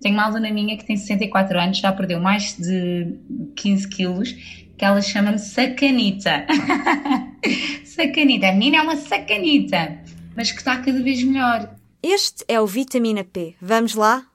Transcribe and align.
Tenho 0.00 0.14
uma 0.14 0.24
aluna 0.24 0.50
minha 0.50 0.76
que 0.76 0.84
tem 0.84 0.96
64 0.96 1.58
anos, 1.58 1.78
já 1.78 1.92
perdeu 1.92 2.20
mais 2.20 2.56
de 2.56 3.16
15 3.56 3.88
quilos, 3.88 4.32
que 4.76 4.84
ela 4.84 5.00
chama-me 5.00 5.38
Sacanita. 5.38 6.46
sacanita, 7.84 8.48
a 8.48 8.52
menina 8.52 8.78
é 8.78 8.82
uma 8.82 8.96
sacanita, 8.96 9.98
mas 10.36 10.52
que 10.52 10.58
está 10.58 10.76
cada 10.76 11.02
vez 11.02 11.22
melhor. 11.22 11.74
Este 12.02 12.44
é 12.46 12.60
o 12.60 12.66
Vitamina 12.66 13.24
P. 13.24 13.56
Vamos 13.60 13.94
lá? 13.94 14.26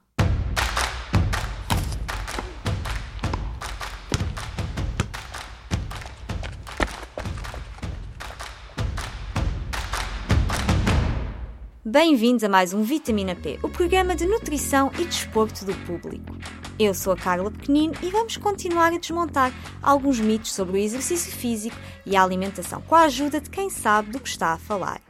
Bem-vindos 11.92 12.42
a 12.42 12.48
mais 12.48 12.72
um 12.72 12.82
Vitamina 12.82 13.34
P, 13.34 13.58
o 13.62 13.68
programa 13.68 14.16
de 14.16 14.24
nutrição 14.24 14.90
e 14.98 15.04
desporto 15.04 15.66
do 15.66 15.74
público. 15.84 16.34
Eu 16.78 16.94
sou 16.94 17.12
a 17.12 17.16
Carla 17.18 17.50
Pequenino 17.50 17.92
e 18.02 18.08
vamos 18.08 18.38
continuar 18.38 18.94
a 18.94 18.98
desmontar 18.98 19.52
alguns 19.82 20.18
mitos 20.18 20.54
sobre 20.54 20.78
o 20.78 20.82
exercício 20.82 21.30
físico 21.30 21.76
e 22.06 22.16
a 22.16 22.22
alimentação 22.22 22.80
com 22.80 22.94
a 22.94 23.02
ajuda 23.02 23.42
de 23.42 23.50
quem 23.50 23.68
sabe 23.68 24.10
do 24.10 24.20
que 24.20 24.28
está 24.30 24.54
a 24.54 24.58
falar. 24.58 25.02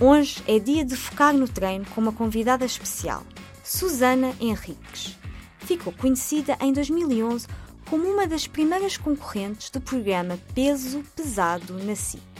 Hoje 0.00 0.42
é 0.44 0.58
dia 0.58 0.84
de 0.84 0.96
focar 0.96 1.32
no 1.32 1.46
treino 1.46 1.86
com 1.94 2.00
uma 2.00 2.12
convidada 2.12 2.64
especial, 2.64 3.22
Susana 3.62 4.34
Henriques. 4.40 5.16
Ficou 5.60 5.92
conhecida 5.92 6.58
em 6.60 6.72
2011 6.72 7.46
como 7.88 8.08
uma 8.08 8.26
das 8.26 8.48
primeiras 8.48 8.96
concorrentes 8.96 9.70
do 9.70 9.80
programa 9.80 10.36
Peso 10.52 11.04
Pesado 11.14 11.74
na 11.74 11.94
SIC. 11.94 12.37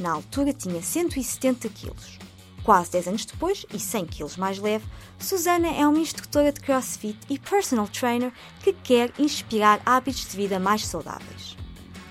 Na 0.00 0.12
altura 0.12 0.52
tinha 0.52 0.80
170 0.80 1.68
quilos. 1.68 2.18
Quase 2.64 2.92
10 2.92 3.08
anos 3.08 3.24
depois, 3.24 3.66
e 3.74 3.78
100 3.78 4.06
quilos 4.06 4.36
mais 4.36 4.58
leve, 4.58 4.84
Susana 5.18 5.68
é 5.68 5.86
uma 5.86 5.98
instrutora 5.98 6.52
de 6.52 6.60
crossfit 6.60 7.18
e 7.28 7.38
personal 7.38 7.88
trainer 7.88 8.32
que 8.62 8.72
quer 8.72 9.12
inspirar 9.18 9.80
hábitos 9.84 10.28
de 10.28 10.36
vida 10.36 10.60
mais 10.60 10.86
saudáveis. 10.86 11.56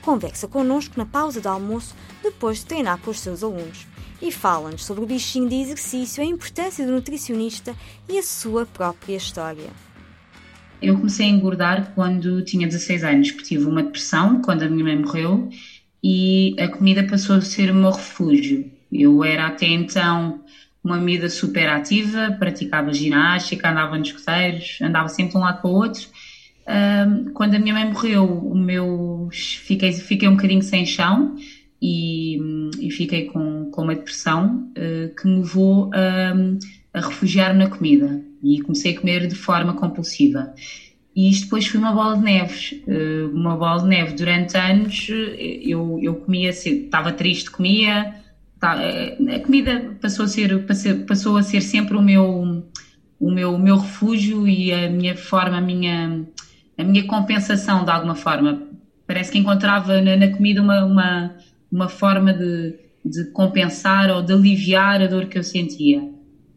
Conversa 0.01 0.47
connosco 0.47 0.95
na 0.97 1.05
pausa 1.05 1.39
de 1.39 1.47
almoço 1.47 1.95
depois 2.21 2.59
de 2.59 2.65
treinar 2.65 2.97
com 2.99 3.11
os 3.11 3.19
seus 3.19 3.43
alunos 3.43 3.87
e 4.21 4.31
fala-nos 4.31 4.85
sobre 4.85 5.03
o 5.03 5.07
bichinho 5.07 5.49
de 5.49 5.55
exercício, 5.55 6.21
a 6.21 6.25
importância 6.25 6.85
do 6.85 6.91
nutricionista 6.91 7.75
e 8.07 8.19
a 8.19 8.23
sua 8.23 8.65
própria 8.65 9.15
história. 9.15 9.69
Eu 10.81 10.97
comecei 10.97 11.27
a 11.27 11.29
engordar 11.29 11.93
quando 11.93 12.43
tinha 12.43 12.67
16 12.67 13.03
anos, 13.03 13.31
porque 13.31 13.49
tive 13.49 13.65
uma 13.65 13.83
depressão 13.83 14.41
quando 14.41 14.63
a 14.63 14.69
minha 14.69 14.83
mãe 14.83 14.97
morreu 14.97 15.49
e 16.03 16.55
a 16.59 16.67
comida 16.67 17.03
passou 17.03 17.35
a 17.35 17.41
ser 17.41 17.71
o 17.71 17.75
meu 17.75 17.91
refúgio. 17.91 18.71
Eu 18.91 19.23
era 19.23 19.47
até 19.47 19.67
então 19.67 20.41
uma 20.83 20.97
miúda 20.97 21.29
super 21.29 21.69
ativa, 21.69 22.35
praticava 22.39 22.91
ginástica, 22.91 23.69
andava 23.69 23.97
nos 23.97 24.09
escoteiros, 24.09 24.79
andava 24.81 25.07
sempre 25.09 25.31
de 25.31 25.37
um 25.37 25.41
lado 25.41 25.61
para 25.61 25.69
o 25.69 25.73
outro. 25.73 26.07
Um, 26.67 27.31
quando 27.33 27.55
a 27.55 27.59
minha 27.59 27.73
mãe 27.73 27.85
morreu, 27.85 28.25
o 28.25 28.55
meu 28.55 29.29
fiquei, 29.31 29.91
fiquei 29.91 30.27
um 30.27 30.35
bocadinho 30.35 30.61
sem 30.61 30.85
chão 30.85 31.35
e, 31.81 32.37
e 32.79 32.89
fiquei 32.91 33.25
com, 33.25 33.69
com 33.71 33.83
uma 33.83 33.95
depressão 33.95 34.71
uh, 34.71 35.15
que 35.15 35.27
me 35.27 35.37
levou 35.37 35.91
a, 35.93 36.97
a 36.97 37.01
refugiar 37.01 37.53
na 37.53 37.69
comida 37.69 38.23
e 38.43 38.61
comecei 38.61 38.95
a 38.95 38.99
comer 38.99 39.27
de 39.27 39.35
forma 39.35 39.73
compulsiva. 39.73 40.53
E 41.15 41.29
isto 41.29 41.45
depois 41.45 41.67
foi 41.67 41.79
uma 41.79 41.91
bola 41.91 42.17
de 42.17 42.23
neves. 42.23 42.81
Eh, 42.87 43.23
uma 43.33 43.55
bola 43.57 43.81
de 43.81 43.87
neve 43.87 44.15
durante 44.15 44.57
anos. 44.57 45.07
Eh, 45.09 45.61
eu, 45.65 45.99
eu 46.01 46.15
comia, 46.15 46.49
estava 46.49 47.11
triste, 47.11 47.51
comia. 47.51 48.15
Tá, 48.59 48.81
eh, 48.81 49.17
a 49.35 49.39
comida 49.39 49.97
passou 50.01 50.25
a 50.25 50.27
ser, 50.27 50.65
passou 51.05 51.37
a 51.37 51.43
ser 51.43 51.61
sempre 51.61 51.97
o 51.97 52.01
meu, 52.01 52.63
o 53.19 53.31
meu, 53.31 53.53
o 53.55 53.59
meu 53.59 53.77
refúgio 53.77 54.47
e 54.47 54.71
a 54.71 54.89
minha 54.89 55.15
forma, 55.17 55.57
a 55.57 55.61
minha, 55.61 56.25
a 56.77 56.83
minha 56.83 57.05
compensação 57.05 57.83
de 57.83 57.91
alguma 57.91 58.15
forma. 58.15 58.61
Parece 59.05 59.31
que 59.31 59.37
encontrava 59.37 60.01
na, 60.01 60.15
na 60.15 60.29
comida 60.29 60.61
uma, 60.61 60.85
uma, 60.85 61.35
uma 61.69 61.89
forma 61.89 62.33
de, 62.33 62.75
de 63.03 63.25
compensar 63.31 64.09
ou 64.11 64.21
de 64.21 64.31
aliviar 64.31 65.01
a 65.01 65.07
dor 65.07 65.25
que 65.25 65.37
eu 65.37 65.43
sentia 65.43 66.10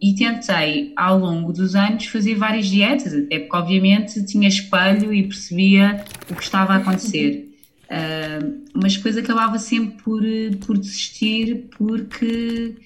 e 0.05 0.15
tentei 0.15 0.93
ao 0.97 1.19
longo 1.19 1.51
dos 1.51 1.75
anos 1.75 2.05
fazer 2.05 2.35
várias 2.35 2.67
dietas, 2.67 3.15
até 3.15 3.39
porque 3.39 3.57
obviamente 3.57 4.23
tinha 4.27 4.47
espelho 4.47 5.15
e 5.15 5.23
percebia 5.23 6.05
o 6.31 6.35
que 6.35 6.43
estava 6.43 6.75
a 6.75 6.77
acontecer. 6.77 7.49
Uh, 7.85 8.65
mas 8.79 8.97
depois 8.99 9.17
acabava 9.17 9.59
sempre 9.59 10.03
por, 10.03 10.23
por 10.67 10.77
desistir 10.77 11.71
porque 11.79 12.77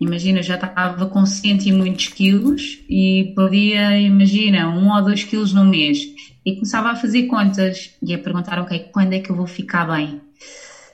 imagina, 0.00 0.42
já 0.42 0.54
estava 0.54 1.04
com 1.04 1.26
cento 1.26 1.66
e 1.66 1.72
muitos 1.72 2.08
quilos 2.08 2.78
e 2.88 3.34
perdia, 3.36 4.00
imagina, 4.00 4.70
um 4.70 4.90
ou 4.90 5.04
dois 5.04 5.24
quilos 5.24 5.52
no 5.52 5.64
mês 5.64 5.98
e 6.42 6.54
começava 6.54 6.88
a 6.88 6.96
fazer 6.96 7.24
contas 7.26 7.94
e 8.02 8.14
a 8.14 8.18
perguntar, 8.18 8.58
ok, 8.60 8.78
quando 8.92 9.12
é 9.12 9.20
que 9.20 9.28
eu 9.28 9.36
vou 9.36 9.46
ficar 9.46 9.84
bem? 9.84 10.22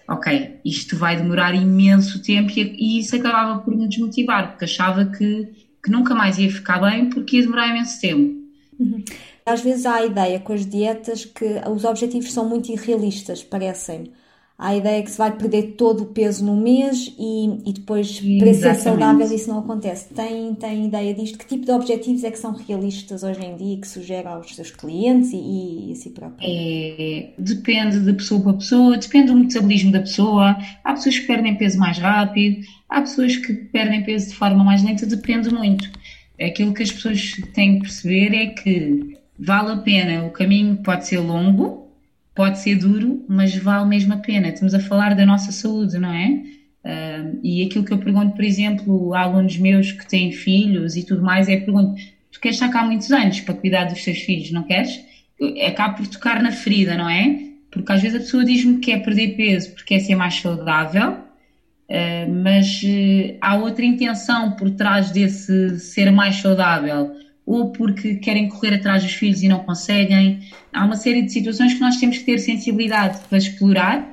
Ok, 0.08 0.60
isto 0.64 0.96
vai 0.96 1.16
demorar 1.16 1.54
imenso 1.54 2.22
tempo 2.22 2.50
e, 2.56 2.60
e 2.60 2.98
isso 2.98 3.16
acabava 3.16 3.60
por 3.60 3.76
me 3.76 3.88
desmotivar, 3.88 4.50
porque 4.50 4.64
achava 4.64 5.06
que, 5.06 5.48
que 5.82 5.90
nunca 5.90 6.14
mais 6.14 6.38
ia 6.38 6.50
ficar 6.50 6.80
bem 6.80 7.08
porque 7.10 7.36
ia 7.36 7.42
demorar 7.42 7.68
imenso 7.68 8.00
tempo. 8.00 8.42
Uhum. 8.78 9.04
Às 9.44 9.60
vezes 9.60 9.86
há 9.86 9.96
a 9.96 10.06
ideia 10.06 10.38
com 10.38 10.52
as 10.52 10.64
dietas 10.64 11.24
que 11.24 11.60
os 11.68 11.84
objetivos 11.84 12.32
são 12.32 12.48
muito 12.48 12.70
irrealistas, 12.70 13.42
parecem-me 13.42 14.21
a 14.62 14.76
ideia 14.76 15.02
que 15.02 15.10
se 15.10 15.18
vai 15.18 15.36
perder 15.36 15.74
todo 15.76 16.04
o 16.04 16.06
peso 16.06 16.44
num 16.44 16.56
mês 16.56 17.12
e, 17.18 17.68
e 17.68 17.72
depois 17.72 18.20
para 18.38 18.54
ser 18.54 18.74
saudável 18.76 19.26
isso 19.26 19.50
não 19.50 19.58
acontece. 19.58 20.14
Tem, 20.14 20.54
tem 20.54 20.86
ideia 20.86 21.12
disto? 21.12 21.36
Que 21.36 21.46
tipo 21.46 21.66
de 21.66 21.72
objetivos 21.72 22.22
é 22.22 22.30
que 22.30 22.38
são 22.38 22.52
realistas 22.52 23.24
hoje 23.24 23.44
em 23.44 23.56
dia 23.56 23.76
que 23.78 23.88
sugere 23.88 24.28
aos 24.28 24.54
seus 24.54 24.70
clientes 24.70 25.32
e, 25.32 25.88
e 25.88 25.92
a 25.92 25.94
si 25.96 26.10
próprio? 26.10 26.38
É, 26.48 27.30
depende 27.36 27.98
de 28.04 28.12
pessoa 28.12 28.40
para 28.40 28.52
pessoa, 28.52 28.96
depende 28.96 29.32
do 29.32 29.36
metabolismo 29.36 29.90
da 29.90 30.00
pessoa. 30.00 30.56
Há 30.84 30.92
pessoas 30.92 31.18
que 31.18 31.26
perdem 31.26 31.56
peso 31.56 31.78
mais 31.78 31.98
rápido, 31.98 32.64
há 32.88 33.00
pessoas 33.00 33.36
que 33.36 33.52
perdem 33.52 34.04
peso 34.04 34.28
de 34.28 34.36
forma 34.36 34.62
mais 34.62 34.80
lenta, 34.84 35.04
depende 35.04 35.52
muito. 35.52 35.90
Aquilo 36.40 36.72
que 36.72 36.84
as 36.84 36.92
pessoas 36.92 37.32
têm 37.52 37.80
que 37.80 37.80
perceber 37.80 38.32
é 38.32 38.46
que 38.46 39.18
vale 39.36 39.72
a 39.72 39.76
pena, 39.78 40.24
o 40.24 40.30
caminho 40.30 40.76
pode 40.76 41.08
ser 41.08 41.18
longo, 41.18 41.81
pode 42.34 42.58
ser 42.58 42.76
duro, 42.76 43.24
mas 43.28 43.54
vale 43.56 43.88
mesmo 43.88 44.14
a 44.14 44.16
pena. 44.16 44.48
Estamos 44.48 44.74
a 44.74 44.80
falar 44.80 45.14
da 45.14 45.26
nossa 45.26 45.52
saúde, 45.52 45.98
não 45.98 46.12
é? 46.12 46.42
Uh, 46.84 47.38
e 47.42 47.64
aquilo 47.64 47.84
que 47.84 47.92
eu 47.92 47.98
pergunto, 47.98 48.34
por 48.34 48.44
exemplo, 48.44 49.14
a 49.14 49.20
alunos 49.20 49.56
meus 49.56 49.92
que 49.92 50.08
têm 50.08 50.32
filhos 50.32 50.96
e 50.96 51.04
tudo 51.04 51.22
mais, 51.22 51.48
é 51.48 51.56
pergunto: 51.56 52.00
tu 52.30 52.40
queres 52.40 52.56
estar 52.56 52.70
cá 52.70 52.84
muitos 52.84 53.10
anos 53.12 53.40
para 53.40 53.54
cuidar 53.54 53.84
dos 53.84 54.02
teus 54.02 54.18
filhos, 54.18 54.50
não 54.50 54.64
queres? 54.64 55.00
É 55.56 55.70
cá 55.70 55.90
por 55.90 56.06
tocar 56.06 56.42
na 56.42 56.50
ferida, 56.50 56.96
não 56.96 57.08
é? 57.08 57.38
Porque 57.70 57.92
às 57.92 58.02
vezes 58.02 58.16
a 58.16 58.20
pessoa 58.20 58.44
diz-me 58.44 58.74
que 58.78 58.92
quer 58.92 59.02
perder 59.02 59.36
peso 59.36 59.70
porque 59.70 59.94
quer 59.94 60.00
ser 60.00 60.14
mais 60.16 60.34
saudável, 60.34 61.12
uh, 61.12 62.32
mas 62.42 62.82
uh, 62.82 63.36
há 63.40 63.56
outra 63.56 63.84
intenção 63.84 64.52
por 64.52 64.70
trás 64.70 65.10
desse 65.10 65.78
ser 65.78 66.10
mais 66.10 66.36
saudável 66.36 67.12
ou 67.44 67.72
porque 67.72 68.16
querem 68.16 68.48
correr 68.48 68.74
atrás 68.74 69.02
dos 69.02 69.12
filhos 69.12 69.42
e 69.42 69.48
não 69.48 69.60
conseguem. 69.60 70.40
Há 70.72 70.84
uma 70.84 70.96
série 70.96 71.22
de 71.22 71.32
situações 71.32 71.74
que 71.74 71.80
nós 71.80 71.96
temos 71.96 72.18
que 72.18 72.24
ter 72.24 72.38
sensibilidade 72.38 73.20
para 73.28 73.38
explorar 73.38 74.08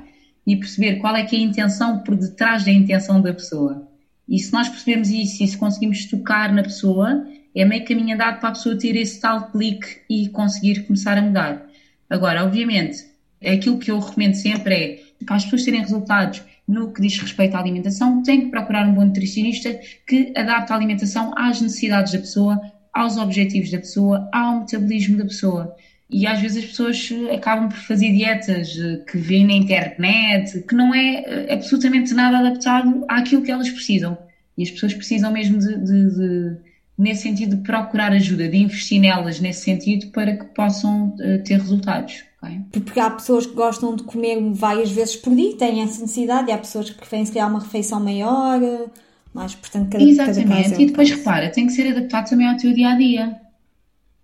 e 0.46 0.56
perceber 0.56 0.96
qual 0.96 1.16
é 1.16 1.24
que 1.24 1.36
é 1.36 1.40
a 1.40 1.44
intenção 1.44 2.00
por 2.00 2.16
detrás 2.16 2.66
da 2.66 2.72
intenção 2.72 3.22
da 3.22 3.34
pessoa. 3.34 3.88
E 4.28 4.40
se 4.40 4.52
nós 4.52 4.68
percebemos 4.68 5.10
isso 5.10 5.44
e 5.44 5.48
se 5.48 5.58
conseguimos 5.58 6.06
tocar 6.06 6.52
na 6.52 6.64
pessoa, 6.64 7.28
é 7.56 7.66
meio 7.66 7.86
caminho 7.86 8.14
andado 8.14 8.40
para 8.40 8.50
a 8.50 8.54
pessoa 8.54 8.78
ter 8.78 8.96
esse 8.96 9.20
tal 9.20 9.52
clique 9.52 10.02
e 10.10 10.30
conseguir 10.30 10.84
começar 10.86 11.18
a 11.18 11.22
mudar. 11.22 11.68
Agora, 12.10 12.44
obviamente, 12.44 13.06
aquilo 13.46 13.80
que 13.80 13.92
eu 13.92 14.00
recomendo 14.00 14.36
sempre 14.36 14.74
é 14.76 15.26
para 15.26 15.36
as 15.36 15.44
pessoas 15.44 15.66
terem 15.66 15.82
resultados 15.82 16.42
no 16.68 16.94
que 16.94 17.02
diz 17.02 17.18
respeito 17.18 17.56
à 17.56 17.60
alimentação, 17.60 18.22
têm 18.22 18.42
que 18.42 18.52
procurar 18.52 18.88
um 18.88 18.94
bom 18.94 19.06
nutricionista 19.06 19.80
que 20.08 20.32
adapte 20.38 20.72
a 20.72 20.76
alimentação 20.76 21.34
às 21.36 21.60
necessidades 21.60 22.14
da 22.14 22.20
pessoa, 22.20 22.62
aos 22.94 23.18
objetivos 23.18 23.72
da 23.72 23.78
pessoa, 23.78 24.28
ao 24.32 24.60
metabolismo 24.60 25.18
da 25.18 25.26
pessoa. 25.26 25.76
E 26.10 26.26
às 26.26 26.42
vezes 26.42 26.64
as 26.64 26.70
pessoas 26.72 27.10
eh, 27.12 27.36
acabam 27.36 27.70
por 27.70 27.78
fazer 27.78 28.12
dietas 28.12 28.76
eh, 28.76 29.04
que 29.10 29.18
vêem 29.18 29.46
na 29.46 29.54
internet, 29.54 30.60
que 30.62 30.74
não 30.74 30.94
é 30.94 31.24
eh, 31.24 31.54
absolutamente 31.54 32.14
nada 32.16 32.40
adaptado 32.40 33.06
àquilo 33.08 33.44
que 33.44 33.52
elas 33.52 33.70
precisam. 33.70 34.18
E 34.58 34.64
as 34.64 34.72
pessoas 34.72 34.94
precisam 34.96 35.32
mesmo 35.32 35.60
de, 35.60 35.78
de, 35.78 36.16
de 36.16 36.58
nesse 36.98 37.22
sentido, 37.22 37.58
de 37.58 37.62
procurar 37.62 38.12
ajuda, 38.12 38.48
de 38.48 38.58
investir 38.58 39.00
nelas 39.00 39.40
nesse 39.40 39.62
sentido 39.62 40.08
para 40.08 40.36
que 40.36 40.46
possam 40.46 41.16
ter 41.46 41.58
resultados. 41.58 42.26
Okay? 42.42 42.60
Porque 42.72 43.00
há 43.00 43.10
pessoas 43.10 43.46
que 43.46 43.54
gostam 43.54 43.96
de 43.96 44.04
comer 44.04 44.38
várias 44.52 44.92
vezes 44.92 45.16
por 45.16 45.34
dia, 45.34 45.56
têm 45.56 45.82
essa 45.82 46.02
necessidade, 46.02 46.50
e 46.50 46.52
há 46.52 46.58
pessoas 46.58 46.90
que 46.90 46.98
preferem 46.98 47.26
se 47.26 47.32
calhar 47.32 47.50
uma 47.50 47.62
refeição 47.62 48.02
maior 48.02 48.60
mas, 49.34 49.56
portanto, 49.56 49.92
cada, 49.92 50.04
Exatamente, 50.04 50.48
cada 50.48 50.76
é 50.76 50.82
e 50.82 50.86
depois 50.88 51.10
repara, 51.12 51.50
tem 51.50 51.68
que 51.68 51.74
ser 51.74 51.90
adaptado 51.92 52.30
também 52.30 52.48
ao 52.48 52.58
teu 52.58 52.74
dia 52.74 52.90
a 52.90 52.96
dia. 52.96 53.40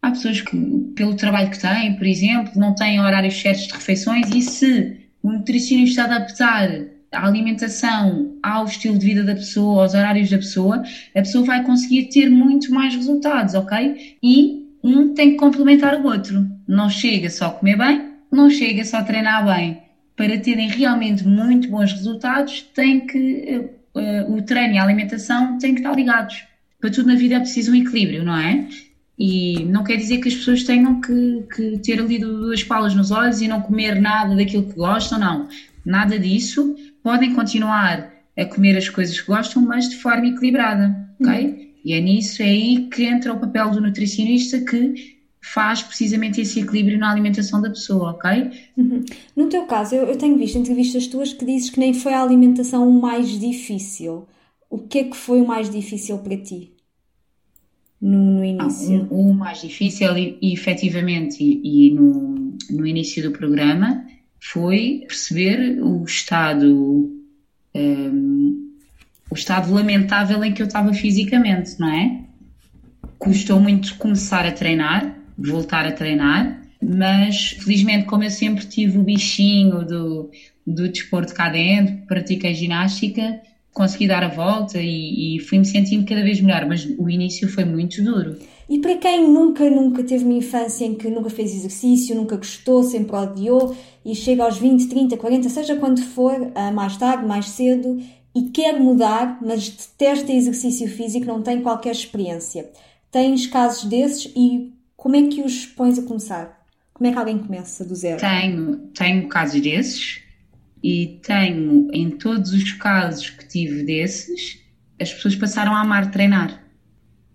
Há 0.01 0.11
pessoas 0.11 0.41
que, 0.41 0.57
pelo 0.95 1.15
trabalho 1.15 1.49
que 1.49 1.59
têm, 1.59 1.95
por 1.95 2.05
exemplo, 2.05 2.53
não 2.55 2.75
têm 2.75 2.99
horários 2.99 3.39
certos 3.39 3.67
de 3.67 3.73
refeições 3.73 4.29
e 4.33 4.41
se 4.41 4.97
o 5.23 5.31
nutricionista 5.31 6.03
adaptar 6.03 6.69
à 7.11 7.27
alimentação, 7.27 8.37
ao 8.43 8.65
estilo 8.65 8.97
de 8.97 9.05
vida 9.05 9.23
da 9.23 9.33
pessoa, 9.33 9.83
aos 9.83 9.93
horários 9.93 10.29
da 10.29 10.37
pessoa, 10.37 10.83
a 11.15 11.19
pessoa 11.19 11.45
vai 11.45 11.63
conseguir 11.63 12.09
ter 12.09 12.29
muito 12.29 12.71
mais 12.71 12.93
resultados, 12.95 13.55
ok? 13.55 14.17
E 14.21 14.65
um 14.83 15.13
tem 15.13 15.31
que 15.31 15.37
complementar 15.37 15.99
o 15.99 16.05
outro. 16.05 16.45
Não 16.67 16.89
chega 16.89 17.29
só 17.29 17.47
a 17.47 17.51
comer 17.51 17.77
bem, 17.77 18.09
não 18.31 18.49
chega 18.49 18.83
só 18.83 18.97
a 18.97 19.03
treinar 19.03 19.45
bem. 19.45 19.81
Para 20.15 20.37
terem 20.37 20.69
realmente 20.69 21.27
muito 21.27 21.69
bons 21.69 21.91
resultados, 21.91 22.61
tem 22.73 23.05
que 23.05 23.69
uh, 23.95 24.33
o 24.33 24.42
treino 24.42 24.75
e 24.75 24.77
a 24.77 24.83
alimentação 24.83 25.57
têm 25.57 25.74
que 25.74 25.80
estar 25.80 25.95
ligados. 25.95 26.44
Para 26.80 26.92
tudo 26.92 27.07
na 27.07 27.15
vida 27.15 27.36
é 27.36 27.39
preciso 27.39 27.71
um 27.71 27.75
equilíbrio, 27.75 28.24
não 28.24 28.38
é? 28.38 28.68
E 29.18 29.63
não 29.65 29.83
quer 29.83 29.95
dizer 29.95 30.19
que 30.19 30.27
as 30.27 30.36
pessoas 30.36 30.63
tenham 30.63 31.00
que, 31.00 31.45
que 31.56 31.77
ter 31.80 32.00
ali 32.00 32.19
duas 32.19 32.63
palas 32.63 32.94
nos 32.94 33.12
olhos 33.12 33.42
e 33.42 33.47
não 33.47 33.62
comer 33.62 34.00
nada 34.00 34.36
daquilo 34.36 34.68
que 34.68 34.75
gostam, 34.75 35.18
não. 35.18 35.47
Nada 35.86 36.19
disso. 36.19 36.75
Podem 37.01 37.33
continuar 37.33 38.12
a 38.38 38.45
comer 38.45 38.77
as 38.77 38.89
coisas 38.89 39.19
que 39.19 39.27
gostam, 39.27 39.62
mas 39.62 39.89
de 39.89 39.95
forma 39.95 40.27
equilibrada, 40.27 40.94
ok? 41.19 41.45
Uhum. 41.45 41.65
E 41.86 41.94
é 41.94 42.01
nisso, 42.01 42.41
é 42.41 42.45
aí 42.45 42.89
que 42.91 43.03
entra 43.03 43.31
o 43.31 43.39
papel 43.39 43.69
do 43.69 43.80
nutricionista 43.80 44.59
que 44.59 45.14
faz 45.45 45.83
precisamente 45.83 46.42
esse 46.42 46.59
equilíbrio 46.59 46.97
na 46.97 47.12
alimentação 47.12 47.62
da 47.62 47.69
pessoa, 47.69 48.12
ok? 48.12 48.51
Uhum. 48.75 49.06
No 49.36 49.47
teu 49.47 49.65
caso, 49.65 49.94
eu, 49.94 50.06
eu, 50.06 50.18
tenho 50.18 50.38
visto 50.38 50.57
entrevistas 50.57 51.06
tuas 51.07 51.33
que 51.33 51.45
dizes 51.45 51.69
que 51.69 51.80
nem 51.80 51.94
foi 51.94 52.13
a 52.13 52.21
alimentação 52.21 52.89
o 52.89 53.00
mais 53.00 53.39
difícil. 53.39 54.27
O 54.69 54.80
que 54.80 55.00
é 55.00 55.03
que 55.03 55.15
foi 55.15 55.42
o 55.42 55.47
mais 55.47 55.69
difícil 55.69 56.18
para 56.18 56.36
ti? 56.36 56.71
No, 58.01 58.39
no 58.39 58.44
início? 58.44 59.03
Ah, 59.03 59.13
o, 59.13 59.30
o, 59.30 59.33
mais 59.33 59.62
difícil, 59.62 60.18
e, 60.18 60.38
e 60.42 60.51
efetivamente, 60.51 61.44
e, 61.44 61.89
e 61.89 61.94
no, 61.94 62.57
no 62.71 62.88
início 62.88 63.21
do 63.21 63.31
programa, 63.31 64.03
foi 64.39 65.06
perceber 65.07 65.80
o 65.81 66.03
estado. 66.03 67.13
Um, 67.74 68.71
o 69.30 69.36
estado 69.36 69.71
lamentável 69.71 70.44
em 70.44 70.53
que 70.53 70.62
eu 70.62 70.68
estava 70.68 70.91
fisicamente, 70.94 71.80
não 71.80 71.89
é? 71.89 72.25
Custou 73.19 73.59
muito 73.59 73.95
começar 73.98 74.45
a 74.45 74.51
treinar, 74.51 75.15
voltar 75.37 75.85
a 75.85 75.91
treinar, 75.91 76.61
mas 76.81 77.57
felizmente, 77.63 78.05
como 78.05 78.23
eu 78.23 78.29
sempre 78.29 78.65
tive 78.65 78.97
o 78.97 79.03
bichinho 79.03 79.85
do, 79.85 80.29
do 80.65 80.89
desporto 80.89 81.33
cá 81.33 81.49
dentro, 81.49 81.97
pratiquei 82.07 82.53
ginástica, 82.53 83.41
consegui 83.73 84.07
dar 84.07 84.23
a 84.23 84.29
volta 84.29 84.79
e, 84.79 85.35
e 85.35 85.39
fui-me 85.39 85.65
sentindo 85.65 86.07
cada 86.07 86.23
vez 86.23 86.39
melhor, 86.39 86.65
mas 86.65 86.85
o 86.97 87.09
início 87.09 87.47
foi 87.47 87.65
muito 87.65 88.01
duro. 88.03 88.37
E 88.67 88.79
para 88.79 88.95
quem 88.95 89.27
nunca, 89.27 89.69
nunca 89.69 90.03
teve 90.03 90.23
uma 90.23 90.33
infância 90.33 90.85
em 90.85 90.95
que 90.95 91.09
nunca 91.09 91.29
fez 91.29 91.53
exercício, 91.53 92.15
nunca 92.15 92.38
gostou, 92.38 92.83
sempre 92.83 93.15
odiou 93.15 93.75
e 94.03 94.15
chega 94.15 94.43
aos 94.43 94.57
20, 94.57 94.88
30, 94.88 95.17
40, 95.17 95.49
seja 95.49 95.75
quando 95.75 96.01
for, 96.01 96.51
ah, 96.55 96.71
mais 96.71 96.97
tarde, 96.97 97.27
mais 97.27 97.49
cedo, 97.49 97.99
e 98.33 98.49
quer 98.49 98.79
mudar, 98.79 99.39
mas 99.41 99.69
detesta 99.69 100.31
exercício 100.31 100.88
físico, 100.88 101.25
não 101.25 101.41
tem 101.41 101.61
qualquer 101.61 101.91
experiência. 101.91 102.69
Tens 103.11 103.45
casos 103.45 103.85
desses 103.85 104.31
e 104.35 104.73
como 105.05 105.15
é 105.17 105.21
que 105.27 105.39
os 105.43 105.67
pões 105.67 105.99
a 105.99 106.01
começar? 106.01 106.65
Como 106.91 107.07
é 107.07 107.11
que 107.13 107.19
alguém 107.19 107.37
começa 107.37 107.85
do 107.85 107.93
zero? 107.93 108.19
Tenho, 108.19 108.77
tenho 108.91 109.27
casos 109.29 109.61
desses 109.61 110.19
e 110.83 111.19
tenho, 111.21 111.89
em 111.93 112.09
todos 112.09 112.51
os 112.51 112.71
casos 112.71 113.29
que 113.29 113.47
tive 113.47 113.83
desses, 113.83 114.63
as 114.99 115.13
pessoas 115.13 115.35
passaram 115.35 115.75
a 115.75 115.81
amar 115.81 116.09
treinar. 116.09 116.59